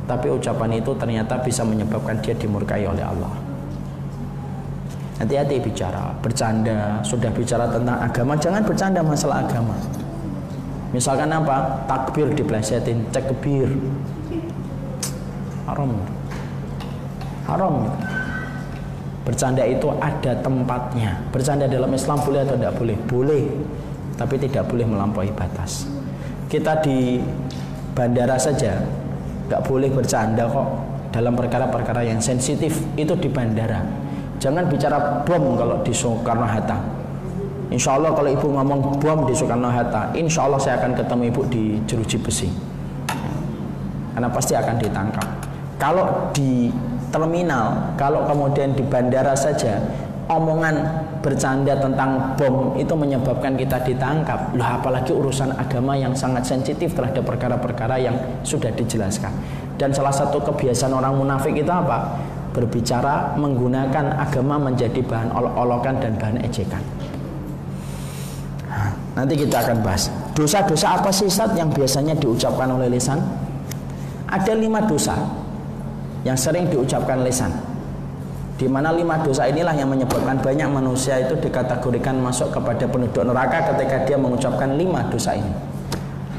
Tapi 0.09 0.33
ucapan 0.33 0.81
itu 0.81 0.89
ternyata 0.97 1.37
bisa 1.45 1.61
menyebabkan 1.61 2.17
dia 2.25 2.33
dimurkai 2.33 2.89
oleh 2.89 3.05
Allah. 3.05 3.29
Hati-hati 5.21 5.61
bicara, 5.61 6.09
bercanda, 6.25 6.97
sudah 7.05 7.29
bicara 7.29 7.69
tentang 7.69 7.99
agama, 8.01 8.33
jangan 8.39 8.65
bercanda 8.65 9.03
masalah 9.05 9.45
agama. 9.45 9.75
Misalkan 10.89 11.29
apa? 11.29 11.85
Takbir 11.85 12.33
diplesetin, 12.33 13.05
cekbir 13.13 13.69
haram. 15.69 15.91
Haram. 17.45 17.75
Bercanda 19.25 19.61
itu 19.61 19.93
ada 20.01 20.33
tempatnya. 20.41 21.21
Bercanda 21.29 21.69
dalam 21.69 21.93
Islam 21.93 22.17
boleh 22.25 22.41
atau 22.41 22.57
tidak 22.57 22.73
boleh? 22.81 22.97
Boleh. 23.05 23.43
Tapi 24.17 24.35
tidak 24.41 24.65
boleh 24.65 24.85
melampaui 24.89 25.31
batas. 25.31 25.85
Kita 26.49 26.81
di 26.81 27.21
bandara 27.93 28.41
saja 28.41 28.81
nggak 29.49 29.61
boleh 29.65 29.89
bercanda 29.93 30.49
kok 30.49 30.67
dalam 31.13 31.37
perkara-perkara 31.37 32.09
yang 32.09 32.17
sensitif. 32.17 32.81
Itu 32.97 33.13
di 33.21 33.29
bandara. 33.29 33.85
Jangan 34.39 34.65
bicara 34.71 35.21
bom 35.27 35.59
kalau 35.59 35.83
di 35.85 35.93
Soekarno 35.93 36.47
Hatta. 36.47 36.79
Insya 37.69 38.01
Allah 38.01 38.17
kalau 38.17 38.33
ibu 38.33 38.49
ngomong 38.49 38.97
bom 38.97 39.29
di 39.29 39.37
Soekarno 39.37 39.69
Hatta 39.69 40.09
Insya 40.17 40.49
Allah 40.49 40.57
saya 40.57 40.81
akan 40.81 40.97
ketemu 40.97 41.23
ibu 41.29 41.41
di 41.53 41.63
jeruji 41.85 42.17
besi. 42.17 42.49
Karena 44.15 44.27
pasti 44.33 44.57
akan 44.57 44.75
ditangkap 44.81 45.38
kalau 45.79 46.29
di 46.35 46.67
terminal, 47.09 47.95
kalau 47.95 48.27
kemudian 48.27 48.75
di 48.75 48.83
bandara 48.83 49.31
saja 49.33 49.79
omongan 50.29 50.75
bercanda 51.25 51.73
tentang 51.81 52.37
bom 52.37 52.77
itu 52.77 52.93
menyebabkan 52.93 53.57
kita 53.57 53.81
ditangkap. 53.81 54.53
Loh 54.53 54.67
apalagi 54.67 55.15
urusan 55.15 55.55
agama 55.57 55.97
yang 55.97 56.13
sangat 56.13 56.45
sensitif 56.45 56.93
terhadap 56.93 57.25
perkara-perkara 57.25 57.97
yang 57.97 58.15
sudah 58.45 58.69
dijelaskan. 58.75 59.33
Dan 59.79 59.95
salah 59.95 60.13
satu 60.13 60.43
kebiasaan 60.43 60.93
orang 60.93 61.17
munafik 61.17 61.55
itu 61.55 61.71
apa? 61.71 62.19
Berbicara 62.53 63.39
menggunakan 63.39 64.19
agama 64.19 64.59
menjadi 64.59 65.01
bahan 65.01 65.31
olok-olokan 65.33 65.95
dan 66.03 66.13
bahan 66.19 66.37
ejekan. 66.45 66.83
nanti 69.17 69.35
kita 69.35 69.59
akan 69.59 69.83
bahas 69.83 70.07
dosa-dosa 70.31 70.95
apa 70.95 71.11
sih 71.11 71.27
Ustaz 71.27 71.51
yang 71.57 71.67
biasanya 71.73 72.15
diucapkan 72.15 72.69
oleh 72.69 72.87
lisan? 72.87 73.19
Ada 74.29 74.55
lima 74.55 74.85
dosa 74.85 75.17
yang 76.23 76.35
sering 76.35 76.67
diucapkan 76.67 77.23
lisan. 77.23 77.51
di 78.59 78.67
mana 78.67 78.91
lima 78.91 79.15
dosa 79.23 79.47
inilah 79.47 79.71
yang 79.71 79.87
menyebabkan 79.87 80.35
banyak 80.43 80.67
manusia 80.67 81.15
itu 81.15 81.31
dikategorikan 81.39 82.19
masuk 82.19 82.51
kepada 82.51 82.83
penduduk 82.91 83.23
neraka 83.23 83.71
ketika 83.71 84.03
dia 84.03 84.19
mengucapkan 84.19 84.75
lima 84.75 85.07
dosa 85.07 85.31
ini. 85.31 85.47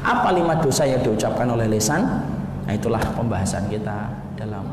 Apa 0.05 0.29
lima 0.29 0.53
dosa 0.61 0.85
yang 0.85 1.01
diucapkan 1.01 1.49
oleh 1.49 1.65
lisan? 1.65 2.05
Nah 2.69 2.73
itulah 2.77 3.01
pembahasan 3.17 3.65
kita 3.73 4.13
dalam 4.37 4.69